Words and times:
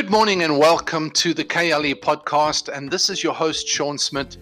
Good 0.00 0.08
morning 0.08 0.42
and 0.42 0.58
welcome 0.58 1.10
to 1.10 1.34
the 1.34 1.44
KLE 1.44 1.94
podcast. 1.94 2.74
And 2.74 2.90
this 2.90 3.10
is 3.10 3.22
your 3.22 3.34
host, 3.34 3.68
Sean 3.68 3.98
Smith. 3.98 4.38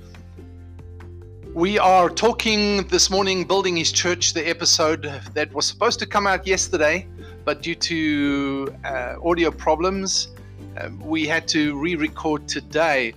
We 1.53 1.81
are 1.81 2.09
talking 2.09 2.87
this 2.87 3.11
morning, 3.11 3.45
Building 3.45 3.77
His 3.77 3.91
Church, 3.91 4.35
the 4.35 4.49
episode 4.49 5.13
that 5.35 5.53
was 5.53 5.67
supposed 5.67 5.99
to 5.99 6.07
come 6.07 6.29
out 6.29 6.47
yesterday, 6.47 7.09
but 7.45 7.61
due 7.61 7.75
to 7.75 8.73
uh, 8.85 9.17
audio 9.21 9.51
problems, 9.51 10.29
uh, 10.77 10.91
we 11.01 11.27
had 11.27 11.49
to 11.49 11.77
re 11.77 11.97
record 11.97 12.47
today. 12.47 13.13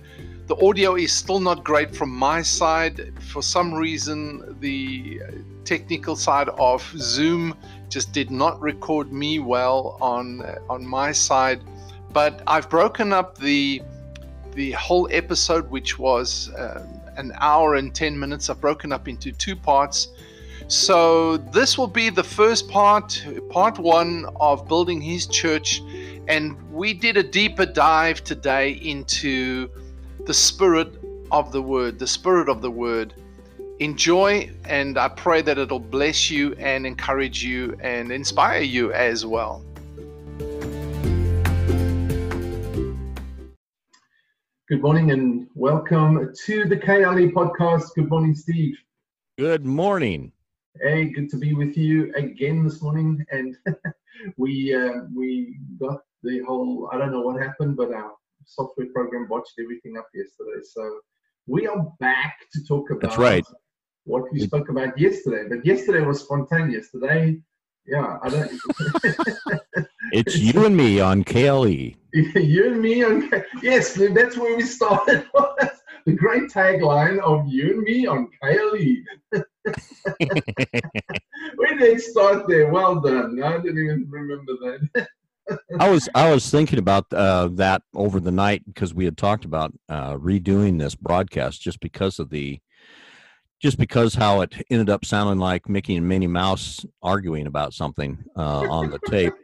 The 0.48 0.56
audio 0.56 0.96
is 0.96 1.12
still 1.12 1.38
not 1.38 1.62
great 1.62 1.94
from 1.94 2.10
my 2.10 2.42
side. 2.42 3.12
For 3.20 3.40
some 3.40 3.72
reason, 3.72 4.56
the 4.58 5.22
technical 5.64 6.16
side 6.16 6.48
of 6.48 6.82
Zoom 6.96 7.56
just 7.88 8.12
did 8.12 8.32
not 8.32 8.60
record 8.60 9.12
me 9.12 9.38
well 9.38 9.96
on 10.00 10.42
on 10.68 10.84
my 10.84 11.12
side 11.12 11.62
but 12.12 12.42
I've 12.46 12.68
broken 12.68 13.12
up 13.12 13.38
the 13.38 13.82
the 14.54 14.72
whole 14.72 15.08
episode, 15.10 15.70
which 15.70 15.98
was 15.98 16.50
uh, 16.50 16.86
an 17.16 17.32
hour 17.38 17.76
and 17.76 17.94
ten 17.94 18.18
minutes. 18.18 18.50
I've 18.50 18.60
broken 18.60 18.92
up 18.92 19.08
into 19.08 19.32
two 19.32 19.56
parts. 19.56 20.08
So 20.68 21.36
this 21.36 21.76
will 21.76 21.86
be 21.88 22.08
the 22.08 22.22
first 22.22 22.68
part, 22.68 23.24
part 23.50 23.78
one 23.78 24.26
of 24.40 24.68
building 24.68 25.00
his 25.00 25.26
church, 25.26 25.82
and 26.28 26.56
we 26.72 26.94
did 26.94 27.16
a 27.16 27.22
deeper 27.22 27.66
dive 27.66 28.22
today 28.24 28.72
into 28.72 29.68
the 30.24 30.34
spirit 30.34 30.94
of 31.30 31.50
the 31.52 31.60
word, 31.60 31.98
the 31.98 32.06
spirit 32.06 32.48
of 32.48 32.62
the 32.62 32.70
word. 32.70 33.14
Enjoy, 33.80 34.48
and 34.64 34.96
I 34.96 35.08
pray 35.08 35.42
that 35.42 35.58
it'll 35.58 35.80
bless 35.80 36.30
you 36.30 36.54
and 36.58 36.86
encourage 36.86 37.42
you 37.42 37.76
and 37.80 38.12
inspire 38.12 38.60
you 38.60 38.92
as 38.92 39.26
well. 39.26 39.64
Good 44.72 44.80
morning 44.80 45.10
and 45.10 45.48
welcome 45.54 46.32
to 46.46 46.64
the 46.64 46.78
KLE 46.78 47.30
podcast. 47.34 47.94
Good 47.94 48.08
morning, 48.08 48.34
Steve. 48.34 48.74
Good 49.36 49.66
morning. 49.66 50.32
Hey, 50.80 51.10
good 51.10 51.28
to 51.28 51.36
be 51.36 51.52
with 51.52 51.76
you 51.76 52.10
again 52.14 52.64
this 52.64 52.80
morning. 52.80 53.22
And 53.30 53.54
we 54.38 54.74
uh, 54.74 55.02
we 55.14 55.58
got 55.78 56.00
the 56.22 56.40
whole 56.46 56.88
I 56.90 56.96
don't 56.96 57.12
know 57.12 57.20
what 57.20 57.38
happened, 57.38 57.76
but 57.76 57.92
our 57.92 58.12
software 58.46 58.86
program 58.94 59.28
botched 59.28 59.52
everything 59.60 59.98
up 59.98 60.06
yesterday. 60.14 60.62
So 60.62 61.00
we 61.46 61.66
are 61.66 61.86
back 62.00 62.38
to 62.54 62.64
talk 62.64 62.88
about 62.88 63.02
That's 63.02 63.18
right. 63.18 63.44
what 64.04 64.24
we 64.32 64.40
spoke 64.40 64.70
about 64.70 64.98
yesterday. 64.98 65.50
But 65.50 65.66
yesterday 65.66 66.00
was 66.00 66.20
spontaneous. 66.20 66.90
Today, 66.90 67.36
yeah, 67.84 68.16
I 68.22 68.28
don't. 68.30 68.50
it's 70.12 70.38
you 70.38 70.64
and 70.64 70.74
me 70.74 70.98
on 70.98 71.24
KLE. 71.24 71.92
you 72.34 72.66
and 72.66 72.80
me 72.80 73.02
on 73.02 73.30
yes, 73.62 73.94
that's 73.94 74.36
where 74.36 74.56
we 74.56 74.62
started. 74.62 75.26
the 76.06 76.12
great 76.12 76.50
tagline 76.50 77.18
of 77.20 77.46
you 77.48 77.74
and 77.74 77.82
me 77.82 78.06
on 78.06 78.28
KLE. 78.42 78.96
we 81.58 81.78
did 81.78 82.00
start 82.00 82.46
there. 82.48 82.70
Well 82.70 83.00
done. 83.00 83.42
I 83.42 83.58
didn't 83.58 83.78
even 83.78 84.06
remember 84.10 84.52
that. 84.62 85.08
I 85.80 85.90
was 85.90 86.08
I 86.14 86.30
was 86.30 86.50
thinking 86.50 86.78
about 86.78 87.06
uh, 87.12 87.48
that 87.52 87.82
over 87.94 88.20
the 88.20 88.30
night 88.30 88.62
because 88.66 88.94
we 88.94 89.06
had 89.06 89.16
talked 89.16 89.44
about 89.44 89.72
uh, 89.88 90.16
redoing 90.16 90.78
this 90.78 90.94
broadcast 90.94 91.62
just 91.62 91.80
because 91.80 92.18
of 92.18 92.30
the 92.30 92.60
just 93.60 93.78
because 93.78 94.14
how 94.14 94.40
it 94.42 94.54
ended 94.70 94.90
up 94.90 95.04
sounding 95.04 95.38
like 95.38 95.68
Mickey 95.68 95.96
and 95.96 96.06
Minnie 96.06 96.26
Mouse 96.26 96.84
arguing 97.02 97.46
about 97.46 97.72
something 97.72 98.18
uh, 98.36 98.66
on 98.68 98.90
the 98.90 98.98
tape, 99.08 99.34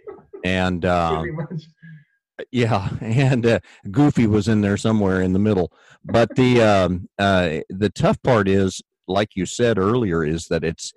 and 0.44 0.84
uh, 0.84 1.24
yeah, 2.50 2.88
and 3.00 3.46
uh, 3.46 3.60
Goofy 3.90 4.26
was 4.26 4.48
in 4.48 4.60
there 4.60 4.76
somewhere 4.76 5.20
in 5.20 5.32
the 5.32 5.38
middle. 5.38 5.72
But 6.04 6.34
the 6.36 6.62
um, 6.62 7.08
uh, 7.18 7.60
the 7.68 7.90
tough 7.90 8.22
part 8.22 8.48
is, 8.48 8.82
like 9.06 9.30
you 9.34 9.46
said 9.46 9.78
earlier, 9.78 10.24
is 10.24 10.46
that 10.46 10.64
it's 10.64 10.92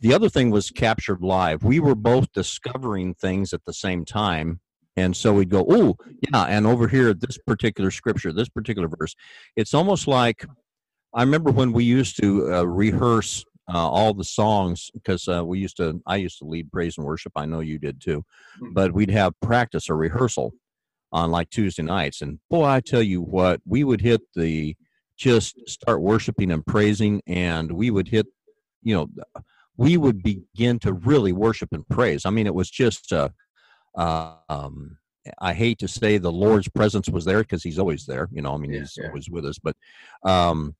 the 0.00 0.14
other 0.14 0.28
thing 0.28 0.50
was 0.50 0.70
captured 0.70 1.22
live. 1.22 1.62
We 1.62 1.80
were 1.80 1.94
both 1.94 2.32
discovering 2.32 3.14
things 3.14 3.52
at 3.52 3.64
the 3.64 3.72
same 3.72 4.04
time. 4.04 4.60
And 4.96 5.16
so 5.16 5.32
we'd 5.32 5.48
go, 5.48 5.64
oh, 5.68 5.96
yeah. 6.32 6.44
And 6.44 6.66
over 6.66 6.88
here, 6.88 7.14
this 7.14 7.38
particular 7.38 7.90
scripture, 7.92 8.32
this 8.32 8.48
particular 8.48 8.88
verse, 8.88 9.14
it's 9.54 9.72
almost 9.72 10.08
like 10.08 10.44
I 11.14 11.22
remember 11.22 11.50
when 11.50 11.72
we 11.72 11.84
used 11.84 12.20
to 12.20 12.54
uh, 12.54 12.62
rehearse 12.64 13.44
uh, 13.72 13.88
all 13.88 14.14
the 14.14 14.24
songs 14.24 14.90
because 14.94 15.28
uh, 15.28 15.44
we 15.44 15.58
used 15.58 15.76
to. 15.76 16.00
I 16.06 16.16
used 16.16 16.38
to 16.38 16.44
lead 16.44 16.72
praise 16.72 16.96
and 16.96 17.06
worship. 17.06 17.32
I 17.36 17.46
know 17.46 17.60
you 17.60 17.78
did 17.78 18.00
too, 18.00 18.24
hmm. 18.58 18.72
but 18.72 18.92
we'd 18.92 19.10
have 19.10 19.38
practice 19.40 19.90
or 19.90 19.96
rehearsal 19.96 20.52
on 21.12 21.30
like 21.30 21.50
Tuesday 21.50 21.82
nights, 21.82 22.22
and 22.22 22.38
boy, 22.50 22.64
I 22.64 22.80
tell 22.80 23.02
you 23.02 23.20
what, 23.22 23.60
we 23.66 23.84
would 23.84 24.00
hit 24.00 24.20
the 24.34 24.76
just 25.16 25.56
start 25.68 26.00
worshiping 26.00 26.50
and 26.50 26.64
praising, 26.64 27.22
and 27.26 27.72
we 27.72 27.90
would 27.90 28.08
hit, 28.08 28.26
you 28.82 28.94
know, 28.94 29.08
we 29.76 29.96
would 29.96 30.22
begin 30.22 30.78
to 30.80 30.92
really 30.92 31.32
worship 31.32 31.70
and 31.72 31.86
praise. 31.88 32.24
I 32.24 32.30
mean, 32.30 32.46
it 32.46 32.54
was 32.54 32.70
just. 32.70 33.12
Uh, 33.12 33.28
um, 33.96 34.98
I 35.40 35.52
hate 35.52 35.78
to 35.80 35.88
say 35.88 36.16
the 36.16 36.32
Lord's 36.32 36.68
presence 36.68 37.08
was 37.08 37.24
there 37.24 37.40
because 37.40 37.62
He's 37.62 37.78
always 37.78 38.06
there. 38.06 38.28
You 38.32 38.42
know, 38.42 38.54
I 38.54 38.58
mean, 38.58 38.72
yeah, 38.72 38.80
He's 38.80 38.94
yeah. 38.98 39.08
always 39.08 39.28
with 39.28 39.44
us. 39.44 39.58
But 39.58 39.76
um, 40.22 40.74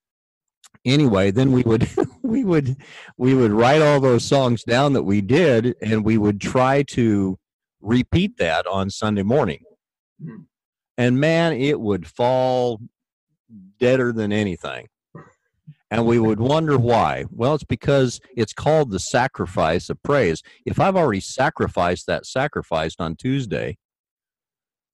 anyway 0.84 1.30
then 1.30 1.52
we 1.52 1.62
would 1.62 1.88
we 2.22 2.44
would 2.44 2.76
we 3.16 3.34
would 3.34 3.52
write 3.52 3.82
all 3.82 4.00
those 4.00 4.24
songs 4.24 4.62
down 4.64 4.92
that 4.92 5.02
we 5.02 5.20
did 5.20 5.74
and 5.80 6.04
we 6.04 6.18
would 6.18 6.40
try 6.40 6.82
to 6.82 7.38
repeat 7.80 8.36
that 8.38 8.66
on 8.66 8.90
sunday 8.90 9.22
morning. 9.22 9.62
Mm. 10.22 10.46
and 10.96 11.20
man 11.20 11.52
it 11.52 11.80
would 11.80 12.06
fall 12.06 12.80
deader 13.78 14.12
than 14.12 14.32
anything. 14.32 14.88
And 15.90 16.04
we 16.04 16.18
would 16.18 16.38
wonder 16.38 16.76
why. 16.76 17.24
Well 17.30 17.54
it's 17.54 17.64
because 17.64 18.20
it's 18.36 18.52
called 18.52 18.90
the 18.90 18.98
sacrifice 18.98 19.88
of 19.88 20.02
praise. 20.02 20.42
If 20.66 20.80
i've 20.80 20.96
already 20.96 21.20
sacrificed 21.20 22.06
that 22.06 22.26
sacrifice 22.26 22.94
on 22.98 23.16
tuesday 23.16 23.78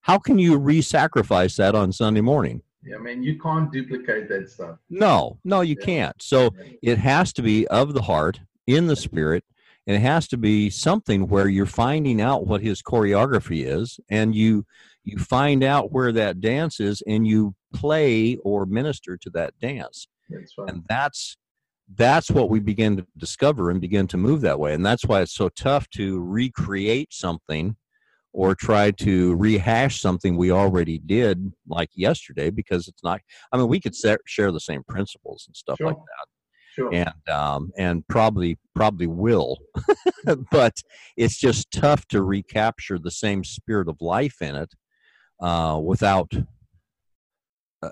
how 0.05 0.19
can 0.19 0.39
you 0.39 0.59
re-sacrifice 0.59 1.57
that 1.57 1.75
on 1.75 1.91
sunday 1.91 2.21
morning 2.21 2.63
I 2.93 2.99
mean, 2.99 3.23
you 3.23 3.39
can't 3.39 3.73
duplicate 3.73 4.29
that 4.29 4.51
stuff. 4.51 4.79
No, 4.91 5.39
no, 5.45 5.61
you 5.63 5.77
yeah. 5.79 5.87
can't. 5.87 6.23
So 6.23 6.51
it 6.83 6.99
has 6.99 7.33
to 7.35 7.43
be 7.43 7.67
of 7.69 7.95
the 7.95 8.03
heart, 8.03 8.41
in 8.67 8.87
the 8.87 8.97
spirit, 8.97 9.45
and 9.87 9.97
it 9.97 10.01
has 10.01 10.27
to 10.29 10.37
be 10.37 10.71
something 10.71 11.29
where 11.29 11.49
you're 11.49 11.67
finding 11.67 12.21
out 12.21 12.47
what 12.47 12.63
his 12.63 12.83
choreography 12.83 13.67
is, 13.67 14.01
and 14.09 14.35
you 14.35 14.67
you 15.03 15.19
find 15.19 15.63
out 15.63 15.93
where 15.93 16.13
that 16.13 16.41
dance 16.41 16.81
is, 16.81 17.03
and 17.07 17.27
you 17.27 17.55
play 17.75 18.37
or 18.39 18.65
minister 18.65 19.17
to 19.19 19.31
that 19.31 19.59
dance. 19.61 20.09
That's 20.31 20.55
right. 20.57 20.71
And 20.71 20.85
that's 20.89 21.37
that's 21.95 22.31
what 22.31 22.49
we 22.49 22.61
begin 22.61 22.97
to 22.97 23.07
discover 23.19 23.71
and 23.71 23.81
begin 23.81 24.07
to 24.09 24.17
move 24.17 24.41
that 24.41 24.59
way. 24.59 24.73
And 24.73 24.85
that's 24.85 25.05
why 25.05 25.21
it's 25.21 25.35
so 25.35 25.51
tough 25.51 25.89
to 25.91 26.19
recreate 26.21 27.13
something 27.13 27.77
or 28.35 28.55
try 28.55 28.91
to 28.91 29.35
rehash 29.37 30.01
something 30.01 30.37
we 30.37 30.51
already 30.51 30.99
did 30.99 31.53
like 31.69 31.89
yesterday 31.95 32.51
because 32.51 32.89
it's 32.89 33.03
not 33.03 33.21
i 33.53 33.57
mean 33.57 33.69
we 33.69 33.81
could 33.81 33.95
share 34.27 34.53
the 34.53 34.61
same 34.61 34.83
principles 34.87 35.45
and 35.47 35.57
stuff 35.57 35.79
sure. 35.79 35.87
like 35.87 35.97
that 35.97 36.27
sure. 36.75 36.93
and 36.93 37.29
um, 37.31 37.71
and 37.79 38.07
probably 38.09 38.59
probably 38.75 39.07
will 39.07 39.59
but 40.51 40.75
it's 41.17 41.39
just 41.39 41.71
tough 41.71 42.07
to 42.09 42.23
recapture 42.23 42.99
the 42.99 43.11
same 43.11 43.45
spirit 43.45 43.89
of 43.89 43.97
life 44.01 44.43
in 44.43 44.55
it 44.55 44.75
uh, 45.41 45.81
without 45.83 46.33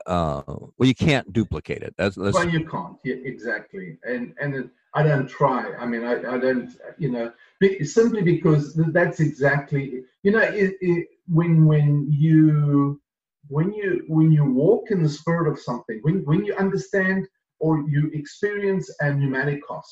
uh, 0.07 0.43
well 0.47 0.89
you 0.89 0.95
can't 0.95 1.33
duplicate 1.33 1.83
it. 1.83 1.95
That's, 1.97 2.17
that's 2.17 2.35
well 2.35 2.49
you 2.49 2.67
can't. 2.67 2.97
Yeah, 3.05 3.17
exactly. 3.25 3.99
And 4.05 4.35
and 4.41 4.71
i 4.95 5.03
don't 5.03 5.29
try. 5.29 5.73
I 5.75 5.87
mean 5.87 6.05
I, 6.05 6.15
I 6.35 6.39
don't 6.39 6.71
you 6.99 7.11
know 7.11 7.33
simply 7.85 8.23
because 8.23 8.75
that's 8.93 9.21
exactly 9.21 10.03
you 10.23 10.33
know 10.33 10.41
it, 10.41 10.77
it, 10.81 11.09
when 11.29 11.65
when 11.67 12.07
you 12.11 13.01
when 13.49 13.73
you 13.73 14.05
when 14.09 14.33
you 14.33 14.45
walk 14.45 14.91
in 14.91 15.03
the 15.03 15.09
spirit 15.09 15.51
of 15.51 15.59
something 15.59 16.01
when 16.03 16.25
when 16.25 16.45
you 16.45 16.55
understand 16.57 17.29
or 17.61 17.85
you 17.89 18.11
experience 18.13 18.91
a 19.01 19.05
pneumaticos 19.05 19.89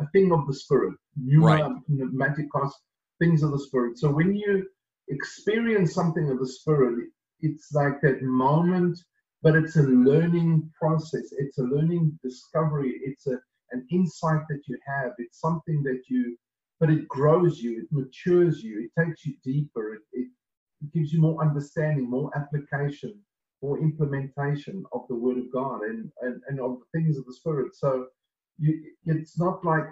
a 0.00 0.06
thing 0.12 0.30
of 0.32 0.46
the 0.46 0.54
spirit 0.54 0.94
pneumaticos 1.20 2.72
things 3.18 3.42
of 3.42 3.50
the 3.50 3.58
spirit. 3.58 3.98
So 3.98 4.10
when 4.10 4.34
you 4.34 4.66
experience 5.08 5.94
something 5.94 6.30
of 6.30 6.38
the 6.38 6.46
spirit 6.46 7.08
it's 7.40 7.72
like 7.72 8.00
that 8.02 8.22
moment 8.22 8.98
but 9.42 9.54
it's 9.54 9.76
a 9.76 9.82
learning 9.82 10.68
process 10.80 11.32
it's 11.32 11.58
a 11.58 11.62
learning 11.62 12.18
discovery 12.22 13.00
it's 13.04 13.26
a 13.26 13.38
an 13.72 13.86
insight 13.90 14.40
that 14.48 14.62
you 14.66 14.78
have 14.86 15.12
it's 15.18 15.40
something 15.40 15.82
that 15.82 16.00
you 16.08 16.36
but 16.80 16.90
it 16.90 17.08
grows 17.08 17.60
you, 17.60 17.80
it 17.80 17.88
matures 17.90 18.62
you, 18.62 18.84
it 18.84 19.00
takes 19.00 19.24
you 19.24 19.34
deeper, 19.44 19.94
it, 19.94 20.02
it, 20.12 20.28
gives 20.94 21.12
you 21.12 21.20
more 21.20 21.42
understanding, 21.42 22.08
more 22.08 22.30
application, 22.36 23.18
more 23.62 23.80
implementation 23.80 24.84
of 24.92 25.00
the 25.08 25.14
Word 25.16 25.36
of 25.36 25.52
God 25.52 25.82
and, 25.82 26.08
and, 26.22 26.40
and 26.48 26.60
of 26.60 26.78
the 26.78 26.98
things 26.98 27.18
of 27.18 27.26
the 27.26 27.32
Spirit. 27.32 27.74
So 27.74 28.06
you, 28.60 28.80
it's 29.04 29.36
not 29.40 29.64
like 29.64 29.86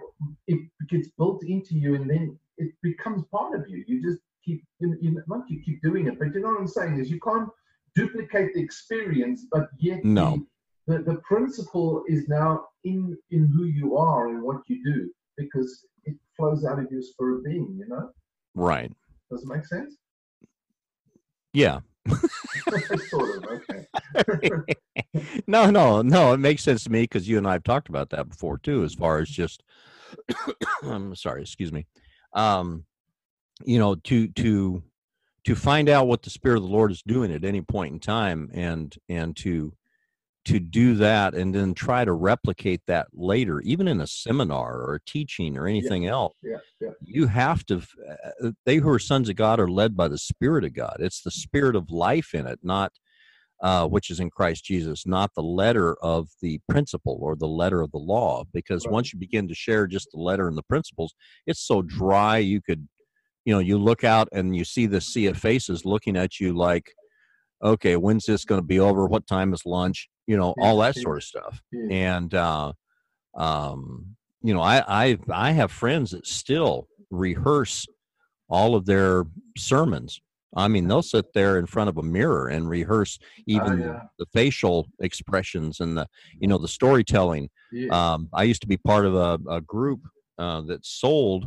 it 0.47 0.61
gets 0.89 1.09
built 1.19 1.43
into 1.45 1.75
you 1.75 1.97
and 1.97 2.09
then 2.09 2.39
it 2.59 2.73
becomes 2.85 3.25
part 3.33 3.59
of 3.59 3.69
you. 3.69 3.83
You 3.89 4.01
just 4.01 4.23
keep 4.45 4.63
you, 4.79 4.97
you 5.01 5.21
not 5.27 5.51
you 5.51 5.61
keep 5.65 5.83
doing 5.83 6.07
it, 6.07 6.21
but 6.21 6.33
you 6.33 6.41
know 6.41 6.51
what 6.51 6.61
I'm 6.61 6.69
saying 6.69 7.01
is 7.01 7.11
you 7.11 7.19
can't 7.19 7.49
duplicate 7.97 8.55
the 8.55 8.61
experience, 8.61 9.47
but 9.51 9.69
yet 9.81 10.05
No. 10.05 10.47
the, 10.87 10.99
the, 10.99 11.03
the 11.15 11.17
principle 11.23 12.05
is 12.07 12.29
now 12.29 12.67
in 12.85 13.17
in 13.31 13.47
who 13.49 13.65
you 13.65 13.97
are 13.97 14.29
and 14.29 14.43
what 14.43 14.59
you 14.69 14.85
do 14.85 15.11
because 15.37 15.87
it 16.05 16.15
flows 16.37 16.65
out 16.65 16.79
of 16.79 16.87
your 16.93 17.03
spirit 17.03 17.45
being. 17.45 17.77
You 17.79 17.89
know, 17.89 18.11
Right. 18.55 18.93
does 19.31 19.43
it 19.43 19.49
make 19.49 19.67
sense? 19.67 19.97
Yeah. 21.53 21.81
sort 23.11 23.39
of. 23.39 23.45
Okay. 23.45 23.87
no, 25.47 25.71
no, 25.71 26.03
no. 26.03 26.33
It 26.35 26.39
makes 26.39 26.63
sense 26.63 26.85
to 26.85 26.91
me 26.91 27.03
because 27.03 27.29
you 27.29 27.39
and 27.39 27.47
I 27.49 27.53
have 27.53 27.65
talked 27.65 27.89
about 27.89 28.11
that 28.11 28.29
before 28.29 28.59
too. 28.59 28.85
As 28.85 28.95
far 28.95 29.19
as 29.19 29.29
just, 29.29 29.63
I'm 30.83 31.15
sorry, 31.15 31.43
excuse 31.43 31.73
me. 31.73 31.87
Um, 32.33 32.85
you 33.65 33.79
know, 33.79 33.95
to 33.95 34.29
to 34.29 34.83
to 35.47 35.55
find 35.57 35.89
out 35.89 36.07
what 36.09 36.23
the 36.23 36.31
Spirit 36.31 36.59
of 36.59 36.63
the 36.65 36.69
Lord 36.69 36.91
is 36.91 37.03
doing 37.07 37.33
at 37.33 37.45
any 37.45 37.63
point 37.63 37.93
in 37.95 38.01
time, 38.01 38.51
and 38.53 38.95
and 39.09 39.35
to 39.39 39.73
to 40.45 40.61
do 40.61 40.95
that, 40.95 41.35
and 41.35 41.53
then 41.55 41.75
try 41.75 42.05
to 42.05 42.13
replicate 42.13 42.81
that 42.87 43.09
later, 43.13 43.61
even 43.63 43.89
in 43.89 44.01
a 44.01 44.07
seminar 44.07 44.77
or 44.81 44.95
a 44.95 45.01
teaching 45.11 45.57
or 45.57 45.67
anything 45.67 46.07
else 46.07 46.35
Yeah. 46.43 46.59
Yeah. 46.81 46.91
you 47.01 47.27
have 47.27 47.65
to 47.67 47.83
uh, 48.43 48.51
they 48.65 48.77
who 48.77 48.89
are 48.91 48.99
sons 48.99 49.29
of 49.29 49.37
god 49.37 49.59
are 49.61 49.69
led 49.71 49.97
by 49.97 50.09
the 50.09 50.19
spirit 50.19 50.65
of 50.65 50.73
god 50.75 50.97
it's 51.01 51.23
the 51.23 51.31
spirit 51.31 51.75
of 51.77 51.91
life 51.91 52.35
in 52.35 52.47
it 52.47 52.59
not 52.63 52.93
uh, 53.63 53.87
which 53.89 54.11
is 54.11 54.21
in 54.21 54.29
christ 54.31 54.65
jesus 54.65 55.07
not 55.07 55.31
the 55.35 55.43
letter 55.43 55.95
of 56.03 56.29
the 56.43 56.61
principle 56.69 57.19
or 57.23 57.35
the 57.37 57.47
letter 57.49 57.81
of 57.81 57.91
the 57.93 57.99
law 57.99 58.45
because 58.53 58.85
Right. 58.87 58.93
once 58.93 59.13
you 59.13 59.19
begin 59.19 59.49
to 59.49 59.55
share 59.55 59.87
just 59.87 60.09
the 60.13 60.21
letter 60.21 60.47
and 60.49 60.57
the 60.57 60.63
principles 60.63 61.15
it's 61.47 61.61
so 61.67 61.83
dry 61.83 62.37
you 62.39 62.61
could 62.61 62.87
you 63.47 63.55
know 63.55 63.61
you 63.61 63.79
look 63.79 64.05
out 64.05 64.29
and 64.33 64.55
you 64.55 64.65
see 64.65 64.87
the 64.87 65.01
sea 65.01 65.27
of 65.27 65.39
faces 65.39 65.87
looking 65.87 66.17
at 66.17 66.39
you 66.41 66.53
like 66.53 66.93
okay 67.65 67.97
when's 67.97 68.27
this 68.27 68.45
going 68.45 68.61
to 68.61 68.67
be 68.67 68.81
over? 68.81 69.07
What 69.07 69.27
time 69.27 69.55
is 69.55 69.65
lunch? 69.65 70.09
You 70.27 70.37
know 70.37 70.55
all 70.61 70.79
that 70.79 70.97
sort 70.97 71.17
of 71.17 71.25
stuff. 71.25 71.63
And 71.91 72.35
uh 72.35 72.73
um 73.35 74.17
you 74.43 74.53
know 74.53 74.61
i 74.61 74.83
i 75.05 75.19
i 75.31 75.53
have 75.53 75.71
friends 75.71 76.11
that 76.11 76.27
still 76.27 76.89
rehearse 77.11 77.87
all 78.49 78.75
of 78.75 78.85
their 78.85 79.25
sermons. 79.57 80.21
I 80.57 80.69
mean 80.69 80.89
they'll 80.89 81.03
sit 81.03 81.33
there 81.33 81.59
in 81.59 81.67
front 81.67 81.89
of 81.89 81.99
a 81.99 82.03
mirror 82.03 82.49
and 82.49 82.69
rehearse 82.69 83.19
even 83.47 83.81
yeah. 83.81 84.01
the 84.19 84.27
facial 84.33 84.89
expressions 85.01 85.81
and 85.81 85.97
the 85.97 86.09
you 86.41 86.49
know 86.49 86.59
the 86.59 86.69
storytelling. 86.69 87.49
Yeah. 87.73 87.89
um 87.93 88.29
i 88.33 88.43
used 88.43 88.63
to 88.63 88.69
be 88.69 88.77
part 88.77 89.07
of 89.07 89.15
a, 89.15 89.39
a 89.49 89.61
group 89.61 90.01
uh 90.39 90.63
that 90.63 90.85
sold 90.85 91.47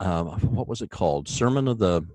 um 0.00 0.28
what 0.54 0.68
was 0.68 0.82
it 0.82 0.90
called? 0.90 1.28
Sermon 1.28 1.68
of 1.68 1.78
the 1.78 2.06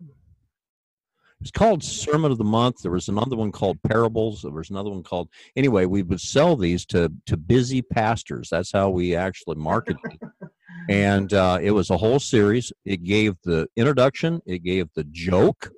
it's 1.41 1.51
called 1.51 1.81
sermon 1.81 2.31
of 2.31 2.37
the 2.37 2.43
month. 2.43 2.81
There 2.81 2.91
was 2.91 3.07
another 3.07 3.37
one 3.37 3.51
called 3.51 3.81
parables. 3.83 4.41
There 4.41 4.51
was 4.51 4.69
another 4.69 4.89
one 4.89 5.03
called 5.03 5.29
anyway 5.55 5.85
we 5.85 6.03
would 6.03 6.19
sell 6.19 6.57
these 6.57 6.85
to 6.87 7.11
to 7.27 7.37
busy 7.37 7.81
pastors. 7.81 8.49
That's 8.49 8.71
how 8.71 8.89
we 8.89 9.15
actually 9.15 9.55
marketed 9.55 10.01
it. 10.05 10.49
And 10.89 11.33
uh, 11.33 11.59
it 11.61 11.71
was 11.71 11.91
a 11.91 11.97
whole 11.97 12.19
series. 12.19 12.73
It 12.83 13.03
gave 13.03 13.35
the 13.43 13.67
introduction. 13.77 14.41
It 14.45 14.63
gave 14.63 14.87
the 14.95 15.05
joke. 15.05 15.71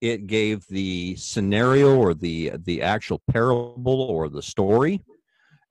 It 0.00 0.26
gave 0.26 0.66
the 0.68 1.16
scenario 1.16 1.96
or 1.96 2.14
the 2.14 2.52
the 2.64 2.80
actual 2.82 3.20
parable 3.30 4.00
or 4.00 4.30
the 4.30 4.42
story 4.42 5.02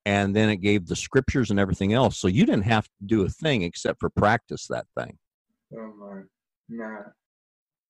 and 0.06 0.36
then 0.36 0.50
it 0.50 0.58
gave 0.58 0.88
the 0.88 0.96
scriptures 0.96 1.52
and 1.52 1.60
everything 1.60 1.94
else 1.94 2.18
so 2.18 2.28
you 2.28 2.46
didn't 2.46 2.64
have 2.64 2.86
to 2.86 3.06
do 3.06 3.24
a 3.24 3.30
thing 3.30 3.62
except 3.64 4.00
for 4.00 4.10
practice 4.10 4.68
that 4.68 4.86
thing 4.98 5.18
oh 5.78 5.94
my. 6.00 6.22
Nah. 6.70 7.02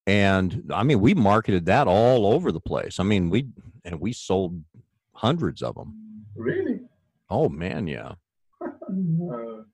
and 0.08 0.64
i 0.74 0.84
mean 0.84 1.00
we 1.00 1.14
marketed 1.14 1.66
that 1.66 1.88
all 1.88 2.26
over 2.28 2.52
the 2.52 2.60
place 2.60 3.00
i 3.00 3.04
mean 3.04 3.30
we 3.30 3.48
and 3.86 4.00
we 4.00 4.14
sold 4.14 4.62
hundreds 5.14 5.62
of 5.62 5.76
them 5.76 5.94
Really? 6.36 6.80
oh 7.30 7.50
man 7.50 7.88
yeah 7.88 8.14
No. 8.92 9.66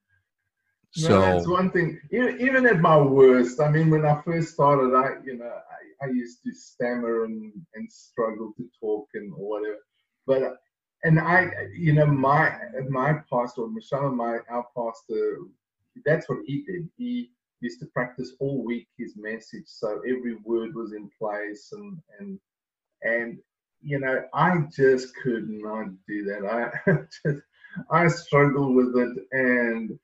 so 0.92 1.10
no, 1.10 1.22
that's 1.22 1.48
one 1.48 1.72
thing. 1.72 2.00
Even, 2.12 2.42
even 2.42 2.66
at 2.66 2.80
my 2.80 2.98
worst, 2.98 3.60
I 3.60 3.70
mean, 3.70 3.90
when 3.90 4.06
I 4.06 4.22
first 4.22 4.54
started, 4.54 4.96
I, 4.96 5.24
you 5.26 5.38
know, 5.38 5.46
I, 5.46 6.06
I 6.06 6.10
used 6.10 6.40
to 6.46 6.54
stammer 6.54 7.26
and, 7.26 7.52
and 7.76 7.92
struggle 7.92 8.54
to 8.58 8.70
talk 8.80 9.08
and 9.14 9.32
whatever. 9.36 9.78
But, 10.26 10.44
uh, 10.44 10.54
and 11.04 11.20
I, 11.20 11.52
you 11.74 11.94
know, 11.94 12.08
my 12.08 12.54
my 12.90 13.14
pastor, 13.32 13.68
Michelle, 13.68 14.12
my 14.12 14.40
our 14.50 14.66
pastor, 14.76 15.40
that's 16.06 16.28
what 16.30 16.40
he 16.46 16.64
did. 16.64 16.90
He 16.98 17.32
used 17.60 17.80
to 17.80 17.86
practice 17.88 18.34
all 18.40 18.64
week 18.64 18.88
his 18.98 19.16
message, 19.16 19.66
so 19.66 20.02
every 20.08 20.36
word 20.44 20.76
was 20.76 20.94
in 20.94 21.10
place, 21.20 21.70
and 21.72 22.00
and 22.20 22.40
and 23.04 23.38
you 23.82 24.00
know, 24.00 24.24
I 24.34 24.64
just 24.76 25.16
could 25.16 25.50
not 25.50 25.88
do 26.08 26.24
that. 26.26 26.46
I 26.86 26.92
just, 27.32 27.44
I 27.92 28.08
struggle 28.08 28.74
with 28.74 28.98
it, 28.98 29.18
and 29.32 30.00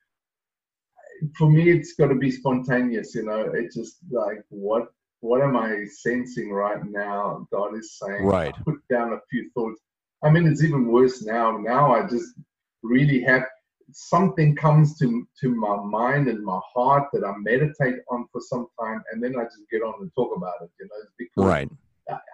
for 1.37 1.49
me 1.49 1.71
it's 1.71 1.93
got 1.93 2.07
to 2.07 2.15
be 2.15 2.31
spontaneous 2.31 3.15
you 3.15 3.23
know 3.23 3.51
it's 3.53 3.75
just 3.75 3.97
like 4.11 4.43
what 4.49 4.91
what 5.21 5.41
am 5.41 5.55
i 5.55 5.85
sensing 5.85 6.51
right 6.51 6.83
now 6.85 7.47
god 7.51 7.75
is 7.75 7.97
saying 7.97 8.23
Right. 8.23 8.53
I 8.57 8.61
put 8.63 8.85
down 8.89 9.13
a 9.13 9.19
few 9.29 9.49
thoughts 9.51 9.79
i 10.23 10.29
mean 10.29 10.47
it's 10.47 10.63
even 10.63 10.87
worse 10.87 11.23
now 11.23 11.57
now 11.57 11.93
i 11.93 12.07
just 12.07 12.33
really 12.81 13.21
have 13.21 13.43
something 13.91 14.55
comes 14.55 14.97
to 14.97 15.27
to 15.39 15.53
my 15.53 15.75
mind 15.83 16.27
and 16.27 16.43
my 16.43 16.59
heart 16.73 17.07
that 17.13 17.23
i 17.23 17.33
meditate 17.37 17.95
on 18.09 18.25
for 18.31 18.41
some 18.41 18.67
time 18.79 19.03
and 19.11 19.21
then 19.23 19.35
i 19.37 19.43
just 19.43 19.69
get 19.71 19.81
on 19.81 19.93
and 20.01 20.11
talk 20.15 20.35
about 20.35 20.55
it 20.61 20.69
you 20.79 20.85
know 20.85 21.03
because 21.17 21.45
right 21.45 21.69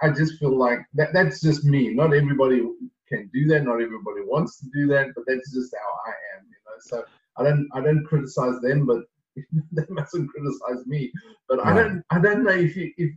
I- 0.02 0.10
just 0.12 0.40
feel 0.40 0.56
like 0.58 0.80
that 0.94 1.14
that's 1.14 1.42
just 1.42 1.64
me. 1.64 1.94
Not 1.94 2.14
everybody 2.14 2.62
can 3.08 3.30
do 3.34 3.46
that. 3.48 3.64
Not 3.64 3.82
everybody 3.82 4.22
wants 4.26 4.60
to 4.60 4.70
do 4.74 4.88
that, 4.88 5.08
but 5.16 5.26
that's 5.28 5.54
just 5.54 5.74
how 5.76 6.12
I 6.12 6.14
am, 6.38 6.46
you 6.48 6.56
know. 6.66 6.78
So 6.80 7.04
I 7.38 7.44
don't 7.44 7.68
I 7.74 7.82
don't 7.82 8.06
criticize 8.06 8.60
them, 8.62 8.86
but 8.86 9.04
they 9.72 9.84
mustn't 9.90 10.30
criticize 10.32 10.86
me. 10.86 11.12
But 11.48 11.66
I 11.66 11.74
don't 11.76 12.04
I 12.10 12.20
don't 12.20 12.44
know 12.44 12.52
if 12.52 12.76
you 12.76 12.92
if 12.98 13.12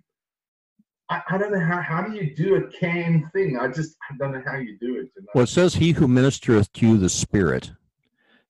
I, 1.12 1.22
I 1.34 1.38
don't 1.38 1.52
know 1.52 1.60
how 1.60 1.80
how 1.82 2.02
do 2.02 2.16
you 2.16 2.34
do 2.34 2.54
a 2.56 2.70
can 2.70 3.30
thing? 3.34 3.58
I 3.58 3.68
just 3.68 3.96
I 4.10 4.16
don't 4.16 4.32
know 4.32 4.42
how 4.44 4.56
you 4.56 4.78
do 4.78 4.96
it, 4.96 5.10
you 5.14 5.22
know. 5.22 5.28
Well, 5.34 5.44
it 5.44 5.48
says, 5.48 5.74
He 5.74 5.92
who 5.92 6.08
ministereth 6.08 6.72
to 6.72 6.86
you 6.86 6.96
the 6.96 7.10
Spirit, 7.10 7.72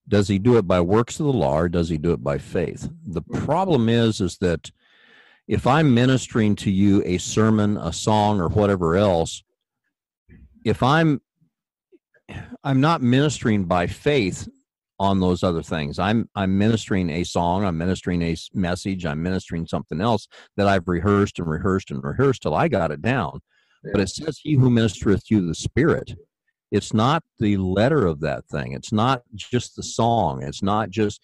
does 0.09 0.29
he 0.29 0.39
do 0.39 0.57
it 0.59 0.69
by 0.69 0.81
works 0.81 1.19
of 1.19 1.27
the 1.27 1.33
law 1.33 1.59
or 1.59 1.69
does 1.69 1.89
he 1.89 1.99
do 1.99 2.13
it 2.13 2.23
by 2.23 2.39
faith? 2.39 2.89
The 3.05 3.23
hmm. 3.23 3.45
problem 3.45 3.89
is, 3.89 4.21
is 4.21 4.39
that 4.39 4.71
if 5.49 5.67
I'm 5.67 5.93
ministering 5.93 6.55
to 6.57 6.71
you 6.71 7.03
a 7.05 7.19
sermon, 7.19 7.77
a 7.77 7.93
song, 7.93 8.41
or 8.41 8.49
whatever 8.49 8.97
else, 8.97 9.43
if 10.65 10.83
I'm 10.83 11.21
I'm 12.63 12.81
not 12.81 13.03
ministering 13.03 13.65
by 13.65 13.89
faith 13.89 14.49
on 15.03 15.19
those 15.19 15.43
other 15.43 15.63
things. 15.65 15.99
I'm 15.99 16.29
I'm 16.37 16.57
ministering 16.57 17.11
a 17.11 17.25
song, 17.25 17.65
I'm 17.65 17.77
ministering 17.77 18.23
a 18.23 18.37
message, 18.55 19.05
I'm 19.05 19.21
ministering 19.21 19.67
something 19.67 20.01
else 20.01 20.29
that 20.57 20.69
I've 20.69 20.87
rehearsed 20.87 21.41
and 21.41 21.51
rehearsed 21.51 21.91
and 21.91 22.03
rehearsed 22.05 22.43
till 22.43 22.55
I 22.55 22.69
got 22.69 22.93
it 22.93 23.03
down. 23.03 23.41
But 23.83 24.01
it 24.01 24.11
says, 24.11 24.39
He 24.41 24.55
who 24.55 24.71
ministereth 24.71 25.27
to 25.27 25.35
you 25.35 25.47
the 25.47 25.57
Spirit. 25.57 26.15
It's 26.71 26.95
not 26.95 27.25
the 27.41 27.57
letter 27.57 28.07
of 28.07 28.21
that 28.21 28.47
thing. 28.47 28.73
It's 28.73 28.93
not 28.93 29.23
just 29.35 29.75
the 29.75 29.83
song. 29.83 30.43
It's 30.43 30.63
not 30.63 30.89
just, 30.89 31.21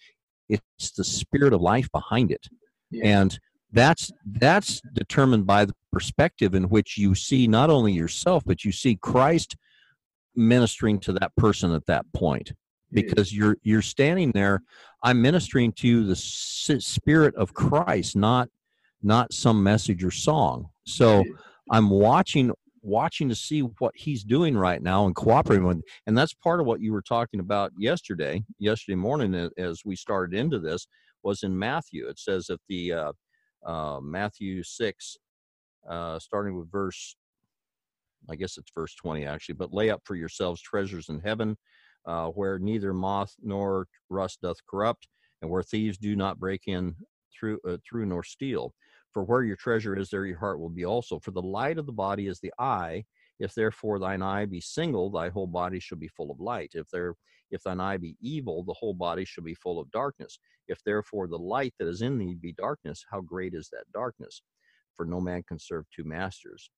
it's 0.49 0.91
the 0.91 1.03
spirit 1.03 1.53
of 1.53 1.61
life 1.61 1.89
behind 1.91 2.31
it. 2.31 2.47
Yeah. 2.91 3.21
And 3.21 3.39
that's 3.71 4.11
that's 4.25 4.81
determined 4.93 5.47
by 5.47 5.65
the 5.65 5.73
perspective 5.91 6.53
in 6.53 6.65
which 6.65 6.97
you 6.97 7.15
see 7.15 7.47
not 7.47 7.69
only 7.69 7.93
yourself, 7.93 8.43
but 8.45 8.65
you 8.65 8.71
see 8.71 8.95
Christ 8.95 9.55
ministering 10.35 10.99
to 10.99 11.13
that 11.13 11.35
person 11.35 11.73
at 11.73 11.85
that 11.85 12.05
point 12.13 12.49
Yeah. 12.49 12.53
Because 12.91 13.33
you're 13.33 13.57
you're 13.63 13.81
standing 13.81 14.31
there 14.31 14.61
i'm 15.03 15.21
ministering 15.21 15.71
to 15.73 15.87
you 15.87 16.05
the 16.05 16.11
s- 16.11 16.71
spirit 16.79 17.35
of 17.35 17.53
christ 17.53 18.15
not 18.15 18.49
not 19.01 19.31
some 19.33 19.63
message 19.63 20.03
or 20.03 20.11
song. 20.11 20.69
So 20.85 21.23
i'm 21.71 21.89
watching 21.89 22.51
watching 22.81 23.27
to 23.29 23.35
see 23.35 23.61
what 23.61 23.91
he's 23.95 24.23
doing 24.23 24.57
right 24.57 24.81
now 24.81 25.05
and 25.05 25.15
cooperating 25.15 25.65
with 25.65 25.81
and 26.07 26.17
that's 26.17 26.33
part 26.33 26.59
of 26.61 26.65
what 26.65 26.79
you 26.79 26.93
were 26.93 27.01
talking 27.01 27.39
about 27.39 27.71
yesterday 27.77 28.43
yesterday 28.57 28.95
morning 28.95 29.49
as 29.57 29.81
we 29.85 29.95
started 29.95 30.37
into 30.37 30.59
this 30.59 30.87
was 31.23 31.43
in 31.43 31.57
matthew. 31.57 32.07
It 32.07 32.17
says 32.17 32.47
that 32.47 32.61
the 32.69 32.93
uh, 32.93 33.11
uh, 33.65 33.99
matthew 33.99 34.63
6 34.63 35.17
uh, 35.89 36.19
starting 36.19 36.57
with 36.57 36.71
verse 36.71 37.15
I 38.29 38.35
guess 38.35 38.57
it's 38.57 38.71
verse 38.73 38.95
20 38.95 39.25
actually, 39.25 39.55
but 39.55 39.73
lay 39.73 39.89
up 39.89 40.01
for 40.05 40.15
yourselves 40.15 40.61
treasures 40.61 41.09
in 41.09 41.19
heaven, 41.19 41.57
uh, 42.05 42.27
where 42.27 42.59
neither 42.59 42.93
moth 42.93 43.35
nor 43.41 43.87
rust 44.09 44.41
doth 44.41 44.57
corrupt, 44.69 45.07
and 45.41 45.49
where 45.49 45.63
thieves 45.63 45.97
do 45.97 46.15
not 46.15 46.39
break 46.39 46.63
in 46.67 46.95
through 47.37 47.59
uh, 47.67 47.77
through 47.87 48.05
nor 48.05 48.23
steal. 48.23 48.73
For 49.13 49.23
where 49.23 49.43
your 49.43 49.55
treasure 49.55 49.97
is, 49.97 50.09
there 50.09 50.25
your 50.25 50.37
heart 50.37 50.59
will 50.59 50.69
be 50.69 50.85
also. 50.85 51.19
For 51.19 51.31
the 51.31 51.41
light 51.41 51.77
of 51.77 51.85
the 51.85 51.91
body 51.91 52.27
is 52.27 52.39
the 52.39 52.53
eye. 52.59 53.05
If 53.39 53.55
therefore 53.55 53.99
thine 53.99 54.21
eye 54.21 54.45
be 54.45 54.61
single, 54.61 55.09
thy 55.09 55.29
whole 55.29 55.47
body 55.47 55.79
shall 55.79 55.97
be 55.97 56.09
full 56.09 56.29
of 56.29 56.39
light. 56.39 56.71
If 56.75 56.89
there 56.91 57.15
if 57.51 57.63
thine 57.63 57.79
eye 57.79 57.97
be 57.97 58.15
evil, 58.21 58.63
the 58.63 58.73
whole 58.73 58.93
body 58.93 59.25
shall 59.25 59.43
be 59.43 59.55
full 59.55 59.79
of 59.79 59.89
darkness. 59.91 60.39
If 60.67 60.83
therefore 60.83 61.27
the 61.27 61.39
light 61.39 61.73
that 61.79 61.87
is 61.87 62.01
in 62.01 62.17
thee 62.17 62.35
be 62.39 62.53
darkness, 62.53 63.03
how 63.09 63.21
great 63.21 63.53
is 63.55 63.69
that 63.71 63.91
darkness? 63.93 64.43
For 64.95 65.05
no 65.05 65.19
man 65.19 65.43
can 65.47 65.57
serve 65.57 65.85
two 65.89 66.03
masters. 66.03 66.69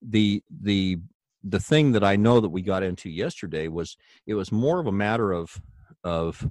The 0.00 0.42
the 0.62 0.98
the 1.44 1.60
thing 1.60 1.92
that 1.92 2.04
I 2.04 2.16
know 2.16 2.40
that 2.40 2.48
we 2.48 2.62
got 2.62 2.82
into 2.82 3.10
yesterday 3.10 3.68
was 3.68 3.96
it 4.26 4.34
was 4.34 4.52
more 4.52 4.80
of 4.80 4.86
a 4.86 4.92
matter 4.92 5.32
of 5.32 5.60
of 6.04 6.48